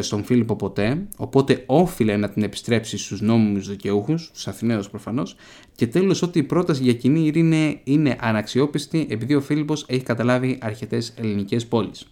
στον 0.00 0.24
Φίλιππο 0.24 0.56
ποτέ, 0.56 1.06
οπότε 1.16 1.62
όφιλε 1.66 2.16
να 2.16 2.28
την 2.28 2.42
επιστρέψει 2.42 2.98
στους 2.98 3.20
νόμιμους 3.20 3.68
δικαιούχους, 3.68 4.24
στους 4.24 4.48
Αθηναίους 4.48 4.90
προφανώς, 4.90 5.36
και 5.74 5.86
τέλος 5.86 6.22
ότι 6.22 6.38
η 6.38 6.42
πρόταση 6.42 6.82
για 6.82 6.92
κοινή 6.92 7.20
ειρήνη 7.20 7.80
είναι 7.84 8.16
αναξιόπιστη 8.20 9.06
επειδή 9.10 9.34
ο 9.34 9.40
Φίλιππος 9.40 9.84
έχει 9.88 10.02
καταλάβει 10.02 10.58
αρκετές 10.60 11.12
ελληνικές 11.16 11.66
πόλεις. 11.66 12.06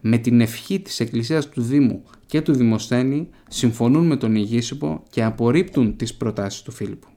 Με 0.00 0.18
την 0.18 0.40
ευχή 0.40 0.80
της 0.80 1.00
Εκκλησίας 1.00 1.48
του 1.48 1.62
Δήμου 1.62 2.02
και 2.26 2.40
του 2.40 2.52
Δημοσθένη 2.52 3.28
συμφωνούν 3.48 4.06
με 4.06 4.16
τον 4.16 4.34
Ιγήσυπο 4.34 5.02
και 5.10 5.24
απορρίπτουν 5.24 5.96
τις 5.96 6.14
προτάσεις 6.14 6.62
του 6.62 6.72
Φίλιππου. 6.72 7.08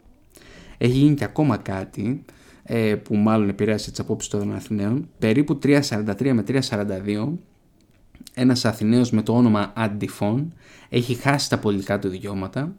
Έχει 0.77 0.97
γίνει 0.97 1.15
και 1.15 1.23
ακόμα 1.23 1.57
κάτι 1.57 2.25
ε, 2.63 2.95
που 2.95 3.15
μάλλον 3.15 3.49
επηρέασε 3.49 3.89
τις 3.89 3.99
απόψεις 3.99 4.29
των 4.29 4.55
Αθηναίων. 4.55 5.09
Περίπου 5.19 5.59
343 5.63 6.31
με 6.33 6.43
342 6.47 7.33
ένας 8.33 8.65
Αθηναίος 8.65 9.11
με 9.11 9.21
το 9.21 9.33
όνομα 9.33 9.73
Αντιφών 9.75 10.53
έχει 10.89 11.13
χάσει 11.13 11.49
τα 11.49 11.59
πολιτικά 11.59 11.99
του 11.99 12.09
δικαιώματα 12.09 12.75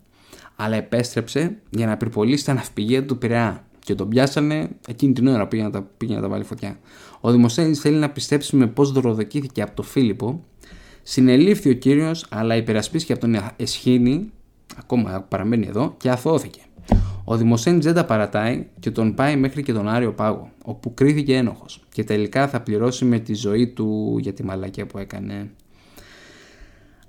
αλλά 0.57 0.77
επέστρεψε 0.77 1.57
για 1.71 1.87
να 1.87 1.97
πυρπολίσει 1.97 2.45
τα 2.45 2.55
ναυπηγεία 2.55 3.05
του 3.05 3.19
Πειραιά 3.19 3.65
και 3.79 3.95
τον 3.95 4.09
πιάσανε 4.09 4.69
εκείνη 4.89 5.13
την 5.13 5.27
ώρα 5.27 5.49
πήγε 5.49 5.63
να 5.63 5.71
τα, 5.71 5.83
πήγε 5.97 6.15
να 6.15 6.21
τα 6.21 6.29
βάλει 6.29 6.45
φωτιά. 6.45 6.79
Ο 7.27 7.31
Δημοσθένης 7.31 7.81
θέλει 7.81 7.97
να 7.97 8.11
πιστέψει 8.11 8.57
με 8.57 8.67
πώς 8.67 8.93
δωροδοκήθηκε 8.93 9.63
από 9.63 9.75
τον 9.75 9.85
Φίλιππο 9.85 10.45
Συνελήφθη 11.03 11.71
ο 11.71 11.73
κύριος 11.73 12.27
αλλά 12.31 12.57
υπερασπίστηκε 12.57 13.13
από 13.13 13.21
τον 13.21 13.37
Εσχήνη 13.57 14.33
ακόμα 14.77 15.21
παραμένει 15.29 15.67
εδώ 15.67 15.95
και 15.97 16.11
αθώθηκε. 16.11 16.61
Ο 17.25 17.37
Δημοσένης 17.37 17.85
δεν 17.85 17.95
τα 17.95 18.05
παρατάει 18.05 18.67
και 18.81 18.91
τον 18.91 19.15
πάει 19.15 19.37
μέχρι 19.37 19.63
και 19.63 19.73
τον 19.73 19.89
Άριο 19.89 20.13
Πάγο, 20.13 20.51
όπου 20.65 20.95
κρίθηκε 20.95 21.37
ένοχος 21.37 21.81
και 21.93 22.05
τελικά 22.05 22.49
θα 22.49 22.61
πληρώσει 22.61 23.05
με 23.05 23.19
τη 23.19 23.35
ζωή 23.35 23.69
του 23.69 24.19
για 24.21 24.33
τη 24.33 24.45
μαλακία 24.45 24.87
που 24.87 24.99
έκανε. 24.99 25.51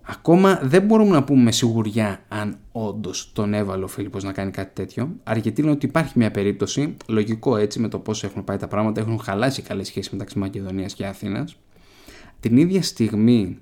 Ακόμα 0.07 0.59
δεν 0.63 0.83
μπορούμε 0.83 1.11
να 1.11 1.23
πούμε 1.23 1.43
με 1.43 1.51
σιγουριά 1.51 2.19
αν 2.27 2.57
όντως 2.71 3.31
τον 3.33 3.53
έβαλε 3.53 3.83
ο 3.83 3.87
Φίλιππος 3.87 4.23
να 4.23 4.31
κάνει 4.31 4.51
κάτι 4.51 4.73
τέτοιο. 4.73 5.09
Αρκετή 5.23 5.61
είναι 5.61 5.71
ότι 5.71 5.85
υπάρχει 5.85 6.13
μια 6.15 6.31
περίπτωση, 6.31 6.97
λογικό 7.07 7.57
έτσι 7.57 7.79
με 7.79 7.87
το 7.87 7.99
πώς 7.99 8.23
έχουν 8.23 8.43
πάει 8.43 8.57
τα 8.57 8.67
πράγματα, 8.67 9.01
έχουν 9.01 9.19
χαλάσει 9.19 9.61
καλές 9.61 9.87
σχέσεις 9.87 10.11
μεταξύ 10.11 10.39
Μακεδονίας 10.39 10.93
και 10.93 11.05
Αθήνας. 11.05 11.57
Την 12.39 12.57
ίδια 12.57 12.83
στιγμή 12.83 13.59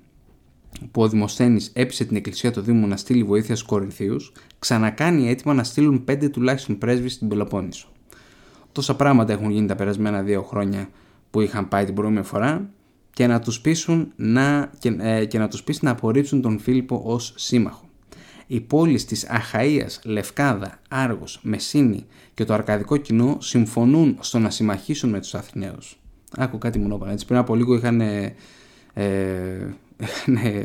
που 0.90 1.02
ο 1.02 1.08
Δημοσθένης 1.08 1.70
έπεισε 1.74 2.04
την 2.04 2.16
εκκλησία 2.16 2.52
του 2.52 2.60
Δήμου 2.60 2.86
να 2.86 2.96
στείλει 2.96 3.24
βοήθεια 3.24 3.56
στους 3.56 3.68
Κορινθίους, 3.68 4.32
ξανακάνει 4.58 5.28
έτοιμα 5.28 5.54
να 5.54 5.64
στείλουν 5.64 6.04
πέντε 6.04 6.28
τουλάχιστον 6.28 6.78
πρέσβεις 6.78 7.12
στην 7.12 7.28
Πελοπόννησο. 7.28 7.88
Τόσα 8.72 8.96
πράγματα 8.96 9.32
έχουν 9.32 9.50
γίνει 9.50 9.66
τα 9.66 9.74
περασμένα 9.74 10.22
δύο 10.22 10.42
χρόνια 10.42 10.88
που 11.30 11.40
είχαν 11.40 11.68
πάει 11.68 11.84
την 11.84 11.94
προηγούμενη 11.94 12.26
φορά 12.26 12.70
και 13.14 13.26
να 13.26 13.40
τους 13.40 13.60
πείσουν 13.60 14.12
να, 14.16 14.70
και, 14.78 14.96
ε, 15.00 15.24
και 15.24 15.38
να 15.38 15.48
τους 15.48 15.62
πείσει 15.62 15.84
να 15.84 15.90
απορρίψουν 15.90 16.40
τον 16.40 16.58
Φίλιππο 16.58 17.02
ως 17.04 17.32
σύμμαχο. 17.36 17.88
Οι 18.46 18.60
πόλεις 18.60 19.04
της 19.04 19.26
Αχαΐας, 19.28 19.98
Λευκάδα, 20.04 20.80
Άργος, 20.88 21.40
Μεσίνη 21.42 22.06
και 22.34 22.44
το 22.44 22.54
αρκαδικό 22.54 22.96
κοινό 22.96 23.36
συμφωνούν 23.40 24.16
στο 24.20 24.38
να 24.38 24.50
συμμαχίσουν 24.50 25.10
με 25.10 25.20
τους 25.20 25.34
Αθηναίους. 25.34 25.98
Άκου 26.36 26.58
κάτι 26.58 26.78
μονόπανα. 26.78 27.12
Έτσι 27.12 27.26
πριν 27.26 27.38
από 27.38 27.54
λίγο 27.54 27.74
είχαν 27.74 28.00
ε, 28.00 28.34
ε, 28.94 29.74
ναι, 30.26 30.62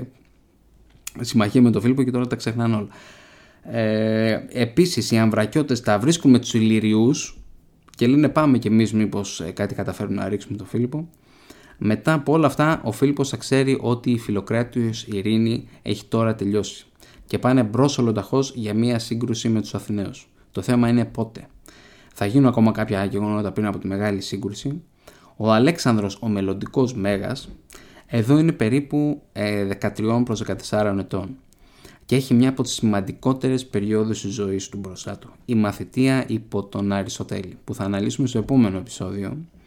συμμαχία 1.19 1.61
με 1.61 1.71
τον 1.71 1.81
Φίλιππο 1.81 2.03
και 2.03 2.11
τώρα 2.11 2.27
τα 2.27 2.35
ξεχνάνε 2.35 2.75
όλα. 2.75 2.87
Ε, 3.63 4.39
επίσης 4.49 5.11
οι 5.11 5.17
Αμβρακιώτες 5.17 5.81
τα 5.81 5.99
βρίσκουν 5.99 6.31
με 6.31 6.39
τους 6.39 6.53
Ηλυριούς 6.53 7.37
και 7.95 8.07
λένε 8.07 8.29
πάμε 8.29 8.57
κι 8.57 8.67
εμείς 8.67 8.93
μήπως 8.93 9.41
ε, 9.41 9.51
κάτι 9.51 9.75
καταφέρουν 9.75 10.13
να 10.13 10.29
ρίξουμε 10.29 10.57
τον 10.57 10.67
Φίλιππο. 10.67 11.09
Μετά 11.81 12.13
από 12.13 12.33
όλα 12.33 12.47
αυτά 12.47 12.81
ο 12.83 12.91
Φίλιππος 12.91 13.29
θα 13.29 13.37
ξέρει 13.37 13.77
ότι 13.81 14.11
η 14.11 14.17
φιλοκράτης 14.17 15.07
ειρήνη 15.07 15.67
έχει 15.81 16.05
τώρα 16.05 16.35
τελειώσει 16.35 16.85
και 17.25 17.39
πάνε 17.39 17.63
μπρος 17.63 17.97
ολοταχώς 17.97 18.53
για 18.55 18.73
μια 18.73 18.99
σύγκρουση 18.99 19.49
με 19.49 19.61
τους 19.61 19.75
Αθηναίους. 19.75 20.29
Το 20.51 20.61
θέμα 20.61 20.87
είναι 20.87 21.05
πότε. 21.05 21.47
Θα 22.13 22.25
γίνουν 22.25 22.47
ακόμα 22.47 22.71
κάποια 22.71 23.05
γεγονότα 23.05 23.51
πριν 23.51 23.65
από 23.65 23.77
τη 23.77 23.87
μεγάλη 23.87 24.21
σύγκρουση. 24.21 24.81
Ο 25.35 25.51
Αλέξανδρος 25.51 26.17
ο 26.21 26.27
μελλοντικός 26.27 26.93
Μέγας 26.93 27.49
εδώ 28.05 28.37
είναι 28.37 28.51
περίπου 28.51 29.21
13 29.33 29.33
ε, 29.33 30.21
προς 30.23 30.43
14 30.69 30.95
ετών 30.99 31.35
και 32.05 32.15
έχει 32.15 32.33
μια 32.33 32.49
από 32.49 32.63
τις 32.63 32.71
σημαντικότερες 32.71 33.65
περιόδους 33.65 34.21
της 34.21 34.33
ζωής 34.33 34.69
του 34.69 34.77
μπροστά 34.77 35.17
του. 35.17 35.31
Η 35.45 35.55
μαθητεία 35.55 36.25
υπό 36.27 36.63
τον 36.63 36.91
Αριστοτέλη 36.91 37.57
που 37.63 37.73
θα 37.73 37.83
αναλύσουμε 37.83 38.27
στο 38.27 38.37
επόμενο 38.37 38.77
επεισόδιο 38.77 39.27
ε, 39.27 39.58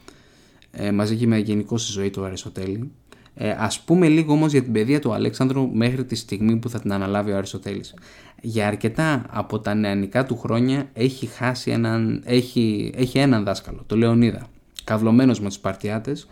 μαζί 0.95 1.17
και 1.17 1.27
με 1.27 1.39
γενικώ 1.39 1.79
στη 1.79 1.93
ζωή 1.93 2.11
του 2.11 2.25
Αριστοτέλη. 2.25 2.91
Ε, 3.35 3.55
ας 3.59 3.81
πούμε 3.81 4.09
λίγο 4.09 4.33
όμως 4.33 4.53
για 4.53 4.63
την 4.63 4.73
παιδεία 4.73 5.01
του 5.01 5.13
Αλέξανδρου 5.13 5.71
μέχρι 5.73 6.05
τη 6.05 6.15
στιγμή 6.15 6.57
που 6.57 6.69
θα 6.69 6.81
την 6.81 6.93
αναλάβει 6.93 7.33
ο 7.33 7.37
Αριστοτέλης. 7.37 7.95
Για 8.41 8.67
αρκετά 8.67 9.27
από 9.31 9.59
τα 9.59 9.75
νεανικά 9.75 10.27
του 10.27 10.39
χρόνια 10.39 10.89
έχει, 10.93 11.27
χάσει 11.27 11.71
έναν, 11.71 12.23
έχει, 12.25 12.93
έχει 12.97 13.19
έναν 13.19 13.45
δάσκαλο, 13.45 13.83
το 13.87 13.97
Λεωνίδα, 13.97 14.47
καυλωμένος 14.85 15.41
με 15.41 15.47
τους 15.47 15.55
Σπαρτιάτες, 15.55 16.29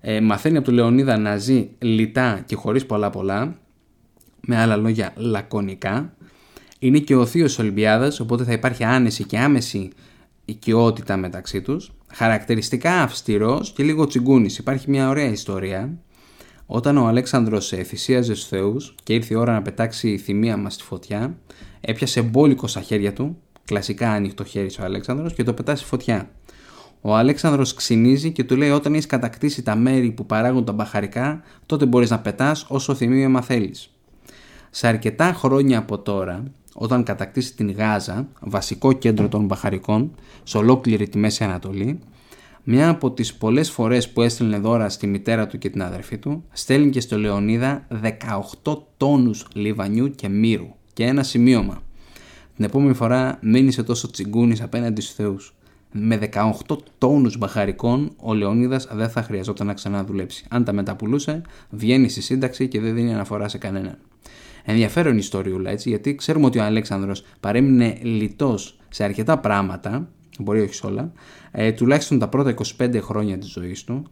ε, 0.00 0.20
μαθαίνει 0.20 0.56
από 0.56 0.66
τον 0.66 0.74
Λεωνίδα 0.74 1.18
να 1.18 1.36
ζει 1.36 1.68
λιτά 1.78 2.42
και 2.46 2.56
χωρίς 2.56 2.86
πολλά 2.86 3.10
πολλά, 3.10 3.56
με 4.40 4.56
άλλα 4.56 4.76
λόγια 4.76 5.12
λακωνικά. 5.16 6.12
Είναι 6.78 6.98
και 6.98 7.16
ο 7.16 7.26
θείος 7.26 7.58
Ολυμπιάδας, 7.58 8.20
οπότε 8.20 8.44
θα 8.44 8.52
υπάρχει 8.52 8.84
άνεση 8.84 9.24
και 9.24 9.38
άμεση 9.38 9.90
οικειότητα 10.44 11.16
μεταξύ 11.16 11.62
τους. 11.62 11.92
Χαρακτηριστικά 12.12 13.02
αυστηρός 13.02 13.72
και 13.72 13.82
λίγο 13.82 14.06
τσιγκούνης. 14.06 14.58
Υπάρχει 14.58 14.90
μια 14.90 15.08
ωραία 15.08 15.30
ιστορία. 15.30 15.98
Όταν 16.66 16.96
ο 16.96 17.06
Αλέξανδρος 17.06 17.68
θυσίαζε 17.68 18.34
στους 18.34 18.48
θεούς 18.48 18.94
και 19.02 19.14
ήρθε 19.14 19.34
η 19.34 19.36
ώρα 19.36 19.52
να 19.52 19.62
πετάξει 19.62 20.08
η 20.08 20.18
θυμία 20.18 20.56
μας 20.56 20.74
στη 20.74 20.82
φωτιά, 20.82 21.38
έπιασε 21.80 22.22
μπόλικο 22.22 22.66
στα 22.66 22.80
χέρια 22.80 23.12
του, 23.12 23.36
κλασικά 23.64 24.10
ανοιχτό 24.10 24.44
χέρι 24.44 24.70
ο 24.80 24.82
Αλέξανδρος 24.84 25.34
και 25.34 25.42
το 25.42 25.52
πετάσει 25.52 25.78
στη 25.78 25.88
φωτιά. 25.88 26.30
Ο 27.00 27.16
Αλέξανδρος 27.16 27.74
ξυνίζει 27.74 28.32
και 28.32 28.44
του 28.44 28.56
λέει 28.56 28.70
όταν 28.70 28.92
έχεις 28.92 29.06
κατακτήσει 29.06 29.62
τα 29.62 29.74
μέρη 29.74 30.10
που 30.10 30.26
παράγουν 30.26 30.64
τα 30.64 30.72
μπαχαρικά, 30.72 31.42
τότε 31.66 31.86
μπορείς 31.86 32.10
να 32.10 32.18
πετάς 32.18 32.66
όσο 32.68 32.94
θυμίωμα 32.94 33.40
θέλεις. 33.42 33.90
Σε 34.70 34.86
αρκετά 34.86 35.32
χρόνια 35.32 35.78
από 35.78 35.98
τώρα, 35.98 36.42
όταν 36.74 37.02
κατακτήσει 37.02 37.54
την 37.54 37.72
Γάζα, 37.72 38.28
βασικό 38.40 38.92
κέντρο 38.92 39.28
των 39.28 39.44
μπαχαρικών, 39.44 40.14
σε 40.42 40.58
ολόκληρη 40.58 41.08
τη 41.08 41.18
Μέση 41.18 41.44
Ανατολή, 41.44 41.98
μια 42.66 42.88
από 42.88 43.10
τις 43.10 43.34
πολλές 43.34 43.70
φορές 43.70 44.10
που 44.10 44.22
έστειλε 44.22 44.58
δώρα 44.58 44.88
στη 44.88 45.06
μητέρα 45.06 45.46
του 45.46 45.58
και 45.58 45.70
την 45.70 45.82
αδερφή 45.82 46.18
του, 46.18 46.44
στέλνει 46.52 46.90
και 46.90 47.00
στο 47.00 47.18
Λεωνίδα 47.18 47.86
18 48.64 48.82
τόνους 48.96 49.46
λιβανιού 49.54 50.10
και 50.10 50.28
μύρου 50.28 50.74
και 50.92 51.04
ένα 51.04 51.22
σημείωμα. 51.22 51.82
Την 52.56 52.64
επόμενη 52.64 52.94
φορά 52.94 53.38
μείνει 53.42 53.70
σε 53.70 53.82
τόσο 53.82 54.10
τσιγκούνης 54.10 54.62
απέναντι 54.62 55.00
στους 55.00 55.14
θεούς. 55.14 55.54
με 55.96 56.16
18 56.16 56.76
τόνους 56.98 57.38
μπαχαρικών 57.38 58.12
ο 58.16 58.34
Λεωνίδας 58.34 58.88
δεν 58.92 59.08
θα 59.08 59.22
χρειαζόταν 59.22 59.66
να 59.66 59.74
ξαναδουλέψει. 59.74 60.46
Αν 60.48 60.64
τα 60.64 60.72
μεταπουλούσε, 60.72 61.42
βγαίνει 61.70 62.08
στη 62.08 62.20
σύνταξη 62.20 62.68
και 62.68 62.80
δεν 62.80 62.94
δίνει 62.94 63.14
αναφορά 63.14 63.48
σε 63.48 63.58
κανέναν. 63.58 63.98
Ενδιαφέρον 64.64 65.18
ιστοριούλα 65.18 65.70
έτσι, 65.70 65.88
γιατί 65.88 66.14
ξέρουμε 66.14 66.46
ότι 66.46 66.58
ο 66.58 66.64
Αλέξανδρος 66.64 67.24
παρέμεινε 67.40 67.98
λιτός 68.02 68.78
σε 68.88 69.04
αρκετά 69.04 69.38
πράγματα, 69.38 70.08
μπορεί 70.38 70.60
όχι 70.60 70.74
σε 70.74 70.86
όλα, 70.86 71.12
ε, 71.50 71.72
τουλάχιστον 71.72 72.18
τα 72.18 72.28
πρώτα 72.28 72.54
25 72.78 73.00
χρόνια 73.00 73.38
της 73.38 73.50
ζωής 73.50 73.84
του. 73.84 74.06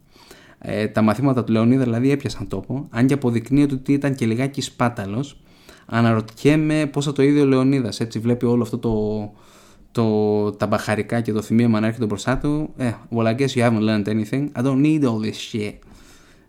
Ε, 0.58 0.88
τα 0.88 1.02
μαθήματα 1.02 1.44
του 1.44 1.52
Λεωνίδα 1.52 1.84
δηλαδή 1.84 2.10
έπιασαν 2.10 2.48
τόπο, 2.48 2.86
αν 2.90 3.06
και 3.06 3.14
αποδεικνύεται 3.14 3.74
ότι 3.74 3.92
ήταν 3.92 4.14
και 4.14 4.26
λιγάκι 4.26 4.60
σπάταλος. 4.60 5.40
Αναρωτιέμαι 5.86 6.86
πώς 6.86 7.04
θα 7.04 7.12
το 7.12 7.22
είδε 7.22 7.40
ο 7.40 7.44
Λεωνίδας, 7.44 8.00
έτσι 8.00 8.18
βλέπει 8.18 8.46
όλο 8.46 8.62
αυτό 8.62 8.78
το, 8.78 9.32
το, 9.92 10.52
τα 10.52 10.66
μπαχαρικά 10.66 11.20
και 11.20 11.32
το 11.32 11.42
θυμίωμα 11.42 11.80
να 11.80 11.86
έρχεται 11.86 12.06
μπροστά 12.06 12.38
του. 12.38 12.72
Ε, 12.76 12.92
well, 13.16 13.26
I 13.26 13.36
guess 13.36 13.48
you 13.48 13.70
haven't 13.70 13.82
learned 13.82 14.06
anything. 14.06 14.48
I 14.56 14.62
don't 14.62 14.82
need 14.82 15.04
all 15.04 15.20
this 15.20 15.52
shit. 15.52 15.74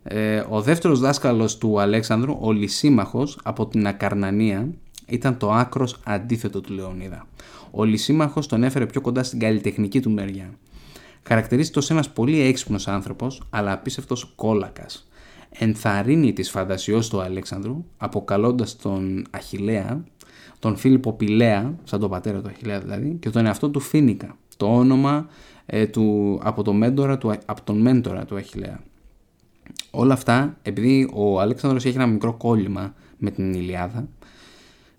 Ε, 0.04 0.44
ο 0.50 0.62
δεύτερος 0.62 1.00
δάσκαλος 1.00 1.58
του 1.58 1.80
Αλέξανδρου, 1.80 2.38
ο 2.42 2.52
Λυσίμαχος 2.52 3.40
από 3.44 3.68
την 3.68 3.88
Ακαρνανία, 3.88 4.70
ήταν 5.08 5.38
το 5.38 5.52
άκρος 5.52 6.00
αντίθετο 6.04 6.62
του 6.62 6.74
Λεωνίδα. 6.74 7.28
Ο 7.72 7.84
Λυσίμαχος 7.84 8.48
τον 8.48 8.64
έφερε 8.64 8.86
πιο 8.86 9.02
κοντά 9.02 9.24
στην 9.24 9.40
καλλιτεχνική 9.40 10.00
του 10.02 10.12
μεριά. 10.12 10.54
Χαρακτηρίζεται 11.28 11.80
ως 11.80 11.90
ένας 11.90 12.10
πολύ 12.10 12.40
έξυπνος 12.40 12.88
άνθρωπος, 12.88 13.42
αλλά 13.50 13.72
απίστευτος 13.72 14.32
κόλακας. 14.36 15.08
Ενθαρρύνει 15.50 16.34
τις 16.34 16.50
φαντασιώσεις 16.50 17.10
του 17.10 17.22
Αλέξανδρου, 17.22 17.86
αποκαλώντας 17.98 18.76
τον 18.76 19.26
Αχιλέα, 19.32 20.04
τον 20.60 20.76
Φίλιππο 20.76 21.14
Πηλέα, 21.14 21.74
σαν 21.84 22.00
τον 22.00 22.10
πατέρα 22.10 22.42
του 22.42 22.48
Αχιλέα 22.48 22.80
δηλαδή, 22.80 23.18
και 23.20 23.30
τον 23.30 23.46
εαυτό 23.46 23.70
του 23.70 23.80
Φίνικα, 23.80 24.36
το 24.58 24.78
όνομα 24.78 25.28
ε, 25.66 25.86
του, 25.86 26.40
από, 26.44 26.64
το 26.64 26.74
μέντορα, 26.74 27.18
του, 27.18 27.34
από 27.46 27.62
τον 27.64 27.78
μέντορα 27.78 28.26
του 28.26 28.36
Αχιλέα. 28.36 28.80
Όλα 29.96 30.14
αυτά, 30.14 30.58
επειδή 30.62 31.10
ο 31.14 31.40
Αλέξανδρος 31.40 31.86
έχει 31.86 31.96
ένα 31.96 32.06
μικρό 32.06 32.34
κόλλημα 32.34 32.94
με 33.18 33.32
την 33.32 33.54
Ηλιάδα, 33.54 34.08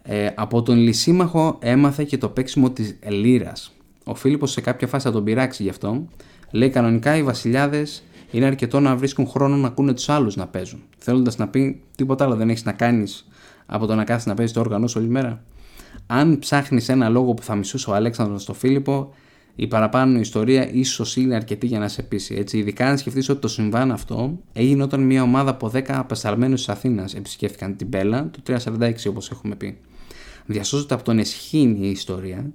ε, 0.03 0.29
από 0.35 0.63
τον 0.63 0.77
Λυσίμαχο 0.77 1.59
έμαθε 1.61 2.05
και 2.05 2.19
το 2.19 2.29
παίξιμο 2.29 2.71
της 2.71 2.99
λύρας. 3.09 3.73
Ο 4.05 4.15
Φίλιππος 4.15 4.51
σε 4.51 4.61
κάποια 4.61 4.87
φάση 4.87 5.07
θα 5.07 5.13
τον 5.13 5.25
πειράξει 5.25 5.63
γι' 5.63 5.69
αυτό. 5.69 6.07
Λέει 6.51 6.71
κανονικά 6.71 7.17
οι 7.17 7.23
βασιλιάδες 7.23 8.03
είναι 8.31 8.47
αρκετό 8.47 8.81
να 8.81 8.97
βρίσκουν 8.97 9.27
χρόνο 9.27 9.57
να 9.57 9.67
ακούνε 9.67 9.93
τους 9.93 10.09
άλλους 10.09 10.37
να 10.37 10.47
παίζουν. 10.47 10.83
Θέλοντας 10.99 11.37
να 11.37 11.49
πει 11.49 11.83
τίποτα 11.97 12.25
άλλο 12.25 12.37
δεν 12.37 12.49
έχεις 12.51 12.65
να 12.65 12.73
κάνεις 12.73 13.29
από 13.67 13.87
το 13.87 13.95
να 13.95 14.05
κάθεσαι 14.05 14.29
να 14.29 14.35
παίζεις 14.35 14.55
το 14.55 14.61
όργανο 14.61 14.89
όλη 14.97 15.09
μέρα. 15.09 15.43
Αν 16.07 16.39
ψάχνεις 16.39 16.89
ένα 16.89 17.09
λόγο 17.09 17.35
που 17.35 17.43
θα 17.43 17.55
μισούσε 17.55 17.91
ο 17.91 17.95
Αλέξανδρος 17.95 18.43
στο 18.43 18.55
Φίλιππο, 18.55 19.15
η 19.57 19.67
παραπάνω 19.67 20.19
ιστορία 20.19 20.71
ίσως 20.73 21.17
είναι 21.17 21.35
αρκετή 21.35 21.67
για 21.67 21.79
να 21.79 21.89
σε 21.89 22.03
πείσει. 22.03 22.35
Έτσι, 22.35 22.59
ειδικά 22.59 22.89
αν 22.89 22.99
σκεφτείς 22.99 23.29
ότι 23.29 23.41
το 23.41 23.49
συμβάν 23.49 23.93
αυτό 23.93 24.39
έγινε 24.53 24.83
όταν 24.83 25.01
μια 25.01 25.23
ομάδα 25.23 25.51
από 25.51 25.71
10 25.75 25.83
απεσταλμένους 25.87 26.59
της 26.59 26.69
Αθήνας 26.69 27.15
επισκέφθηκαν 27.15 27.77
την 27.77 27.89
Πέλα 27.89 28.31
το 28.31 28.59
346 28.65 28.93
όπως 29.09 29.31
έχουμε 29.31 29.55
πει. 29.55 29.79
Διασώζεται 30.47 30.95
από 30.95 31.05
τον 31.05 31.19
Εσχήνη 31.19 31.87
η 31.87 31.91
ιστορία 31.91 32.53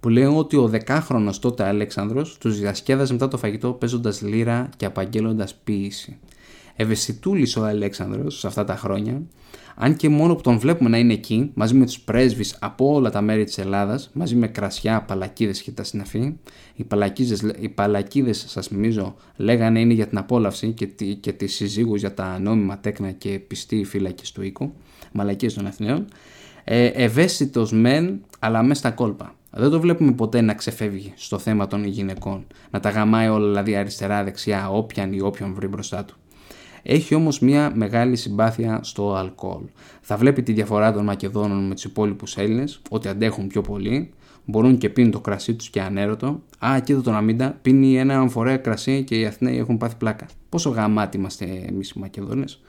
που 0.00 0.08
λέει 0.08 0.24
ότι 0.24 0.56
ο 0.56 0.68
δεκάχρονος 0.68 1.38
τότε 1.38 1.64
Αλέξανδρος 1.64 2.38
τους 2.38 2.58
διασκέδαζε 2.58 3.12
μετά 3.12 3.28
το 3.28 3.38
φαγητό 3.38 3.72
παίζοντας 3.72 4.22
λύρα 4.22 4.68
και 4.76 4.84
απαγγέλλοντας 4.84 5.54
ποίηση. 5.64 6.18
Ευαισθητούλησε 6.76 7.58
ο 7.58 7.64
Αλέξανδρος 7.64 8.38
σε 8.38 8.46
αυτά 8.46 8.64
τα 8.64 8.76
χρόνια 8.76 9.22
αν 9.74 9.96
και 9.96 10.08
μόνο 10.08 10.34
που 10.34 10.40
τον 10.40 10.58
βλέπουμε 10.58 10.88
να 10.88 10.98
είναι 10.98 11.12
εκεί, 11.12 11.50
μαζί 11.54 11.74
με 11.74 11.84
τους 11.84 12.00
πρέσβεις 12.00 12.56
από 12.60 12.94
όλα 12.94 13.10
τα 13.10 13.20
μέρη 13.20 13.44
της 13.44 13.58
Ελλάδας, 13.58 14.10
μαζί 14.12 14.36
με 14.36 14.46
κρασιά, 14.48 15.02
παλακίδες 15.02 15.62
και 15.62 15.70
τα 15.70 15.84
συναφή, 15.84 16.34
οι 16.74 16.84
παλακίδε, 16.84 17.54
οι 17.60 17.68
παλακίδες 17.68 18.44
σας 18.48 18.66
θυμίζω, 18.66 19.14
λέγανε 19.36 19.80
είναι 19.80 19.92
για 19.92 20.06
την 20.06 20.18
απόλαυση 20.18 20.72
και, 20.72 20.86
τη, 20.86 21.14
και 21.14 21.32
τις 21.32 21.54
συζύγους 21.54 22.00
για 22.00 22.14
τα 22.14 22.38
νόμιμα 22.38 22.78
τέκνα 22.78 23.10
και 23.10 23.38
πιστή 23.38 23.84
φύλακη 23.84 24.32
του 24.32 24.42
οίκου, 24.42 24.72
μαλακίες 25.12 25.54
των 25.54 25.66
Αθηναίων, 25.66 26.04
ε, 26.64 26.86
ευαίσθητος 26.86 27.72
μεν, 27.72 28.20
αλλά 28.38 28.62
μέσα 28.62 28.80
στα 28.80 28.90
κόλπα. 28.90 29.34
Δεν 29.50 29.70
το 29.70 29.80
βλέπουμε 29.80 30.12
ποτέ 30.12 30.40
να 30.40 30.54
ξεφεύγει 30.54 31.12
στο 31.16 31.38
θέμα 31.38 31.66
των 31.66 31.84
γυναικών, 31.84 32.46
να 32.70 32.80
τα 32.80 32.90
γαμάει 32.90 33.28
όλα 33.28 33.46
δηλαδή 33.46 33.76
αριστερά-δεξιά, 33.76 34.70
όποιαν 34.70 35.12
ή 35.12 35.20
όποιον 35.20 35.54
βρει 35.54 35.66
μπροστά 35.66 36.04
του. 36.04 36.16
Έχει 36.82 37.14
όμως 37.14 37.40
μια 37.40 37.72
μεγάλη 37.74 38.16
συμπάθεια 38.16 38.80
στο 38.82 39.14
αλκοόλ. 39.14 39.62
Θα 40.00 40.16
βλέπει 40.16 40.42
τη 40.42 40.52
διαφορά 40.52 40.92
των 40.92 41.04
Μακεδόνων 41.04 41.66
με 41.66 41.74
τους 41.74 41.84
υπόλοιπους 41.84 42.36
Έλληνες, 42.36 42.80
ότι 42.90 43.08
αντέχουν 43.08 43.46
πιο 43.46 43.60
πολύ, 43.60 44.10
μπορούν 44.44 44.78
και 44.78 44.88
πίνουν 44.88 45.10
το 45.10 45.20
κρασί 45.20 45.54
τους 45.54 45.70
και 45.70 45.80
ανέρωτο. 45.80 46.42
Α, 46.66 46.80
κοίτα 46.84 47.00
τον 47.00 47.14
Αμίντα, 47.14 47.58
πίνει 47.62 47.98
ένα 47.98 48.18
αμφορέα 48.18 48.56
κρασί 48.56 49.02
και 49.02 49.18
οι 49.18 49.26
Αθηναίοι 49.26 49.58
έχουν 49.58 49.78
πάθει 49.78 49.94
πλάκα. 49.96 50.26
Πόσο 50.48 50.70
γαμάτι 50.70 51.16
είμαστε 51.16 51.44
εμείς 51.68 51.90
οι 51.90 51.98
Μακεδόνες. 51.98 52.60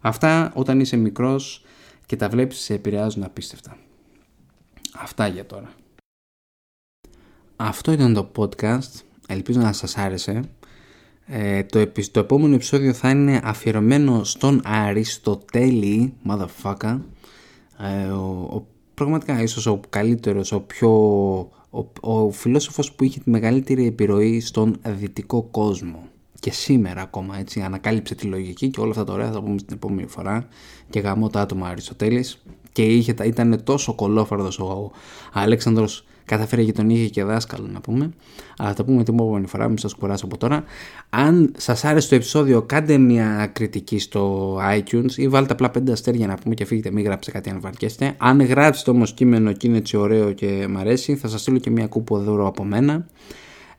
Αυτά 0.00 0.52
όταν 0.54 0.80
είσαι 0.80 0.96
μικρός 0.96 1.64
και 2.10 2.16
τα 2.16 2.28
βλέπεις 2.28 2.58
σε 2.58 2.74
επηρεάζουν 2.74 3.22
απίστευτα. 3.22 3.76
Αυτά 4.92 5.26
για 5.26 5.46
τώρα. 5.46 5.72
Αυτό 7.56 7.92
ήταν 7.92 8.14
το 8.14 8.30
podcast. 8.36 9.00
Ελπίζω 9.28 9.60
να 9.60 9.72
σας 9.72 9.96
άρεσε. 9.96 10.42
Ε, 11.26 11.62
το, 11.62 11.86
το 12.10 12.20
επόμενο 12.20 12.54
επεισόδιο 12.54 12.92
θα 12.92 13.10
είναι 13.10 13.40
αφιερωμένο 13.44 14.24
στον 14.24 14.60
Αριστοτέλη, 14.64 16.14
motherfucker, 16.28 17.00
ε, 17.78 18.06
ο, 18.06 18.48
ο, 18.52 18.66
πραγματικά 18.94 19.42
ίσως 19.42 19.66
ο 19.66 19.80
καλύτερος, 19.88 20.52
ο 20.52 20.60
πιο... 20.60 20.90
Ο, 21.70 21.86
ο 22.00 22.30
φιλόσοφος 22.30 22.92
που 22.92 23.04
είχε 23.04 23.20
τη 23.20 23.30
μεγαλύτερη 23.30 23.86
επιρροή 23.86 24.40
στον 24.40 24.80
δυτικό 24.84 25.42
κόσμο 25.42 26.09
και 26.40 26.52
σήμερα 26.52 27.00
ακόμα 27.00 27.38
έτσι 27.38 27.60
ανακάλυψε 27.60 28.14
τη 28.14 28.26
λογική 28.26 28.68
και 28.68 28.80
όλα 28.80 28.90
αυτά 28.90 29.04
τα 29.04 29.12
ωραία 29.12 29.30
θα 29.32 29.42
πούμε 29.42 29.56
την 29.56 29.74
επόμενη 29.76 30.08
φορά 30.08 30.48
και 30.90 31.00
γαμώ 31.00 31.28
τα 31.28 31.40
άτομα 31.40 31.68
Αριστοτέλης 31.68 32.42
και 32.72 32.82
είχε, 32.82 33.14
ήταν 33.24 33.60
τόσο 33.64 33.94
κολόφαρδος 33.94 34.58
ο 34.58 34.90
Αλέξανδρος 35.32 36.04
καταφέρει 36.30 36.64
και 36.64 36.72
τον 36.72 36.90
είχε 36.90 37.08
και 37.08 37.24
δάσκαλο 37.24 37.66
να 37.72 37.80
πούμε. 37.80 38.10
Αλλά 38.56 38.68
θα 38.68 38.74
τα 38.74 38.84
πούμε 38.84 39.04
την 39.04 39.14
επόμενη 39.14 39.46
φορά, 39.46 39.68
μην 39.68 39.78
σας 39.78 39.94
κουράσω 39.94 40.26
από 40.26 40.36
τώρα. 40.36 40.64
Αν 41.10 41.52
σας 41.56 41.84
άρεσε 41.84 42.08
το 42.08 42.14
επεισόδιο, 42.14 42.62
κάντε 42.62 42.98
μια 42.98 43.50
κριτική 43.52 43.98
στο 43.98 44.56
iTunes 44.78 45.12
ή 45.16 45.28
βάλτε 45.28 45.52
απλά 45.52 45.70
5 45.78 45.90
αστέρια 45.90 46.26
να 46.26 46.34
πούμε 46.34 46.54
και 46.54 46.64
φύγετε, 46.64 46.90
μην 46.90 47.04
γράψετε 47.04 47.36
κάτι 47.36 47.50
αν 47.50 47.60
βαρκέστε. 47.60 48.14
Αν 48.18 48.42
γράψετε 48.42 48.90
όμως 48.90 49.12
κείμενο 49.12 49.52
και 49.52 49.66
είναι 49.66 49.76
έτσι 49.76 49.96
ωραίο 49.96 50.32
και 50.32 50.66
μ' 50.68 50.76
αρέσει, 50.76 51.16
θα 51.16 51.28
σας 51.28 51.40
στείλω 51.40 51.58
και 51.58 51.70
μια 51.70 51.86
κούπο 51.86 52.18
δώρο 52.18 52.46
από 52.46 52.64
μένα. 52.64 53.06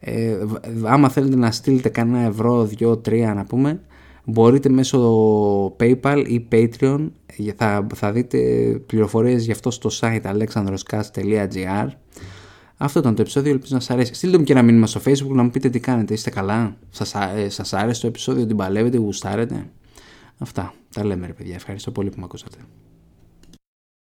Ε, 0.03 0.37
άμα 0.83 1.09
θέλετε 1.09 1.35
να 1.35 1.51
στείλετε 1.51 1.89
κανένα 1.89 2.27
ευρώ, 2.27 2.65
δυο, 2.65 2.97
τρία 2.97 3.33
να 3.33 3.43
πούμε, 3.43 3.81
μπορείτε 4.25 4.69
μέσω 4.69 5.75
PayPal 5.79 6.23
ή 6.27 6.47
Patreon 6.51 7.09
θα, 7.55 7.87
θα 7.95 8.11
δείτε 8.11 8.37
πληροφορίες 8.85 9.45
γι' 9.45 9.51
αυτό 9.51 9.71
στο 9.71 9.89
site 9.99 10.21
alexandroscast.gr 10.21 11.87
αυτό 12.83 12.99
ήταν 12.99 13.15
το 13.15 13.21
επεισόδιο, 13.21 13.51
ελπίζω 13.51 13.73
να 13.75 13.79
σας 13.79 13.89
αρέσει. 13.89 14.13
Στείλτε 14.13 14.37
μου 14.37 14.43
και 14.43 14.51
ένα 14.51 14.61
μήνυμα 14.61 14.87
στο 14.87 15.01
facebook 15.05 15.29
να 15.29 15.43
μου 15.43 15.49
πείτε 15.49 15.69
τι 15.69 15.79
κάνετε, 15.79 16.13
είστε 16.13 16.29
καλά, 16.29 16.77
σας, 16.89 17.13
ε, 17.35 17.49
σας 17.49 17.73
άρεσε 17.73 18.01
το 18.01 18.07
επεισόδιο, 18.07 18.45
την 18.45 18.55
παλεύετε, 18.55 18.97
γουστάρετε. 18.97 19.69
Αυτά, 20.37 20.73
τα 20.93 21.05
λέμε 21.05 21.27
ρε 21.27 21.33
παιδιά, 21.33 21.55
ευχαριστώ 21.55 21.91
πολύ 21.91 22.09
που 22.09 22.17
με 22.17 22.23
ακούσατε. 22.23 22.57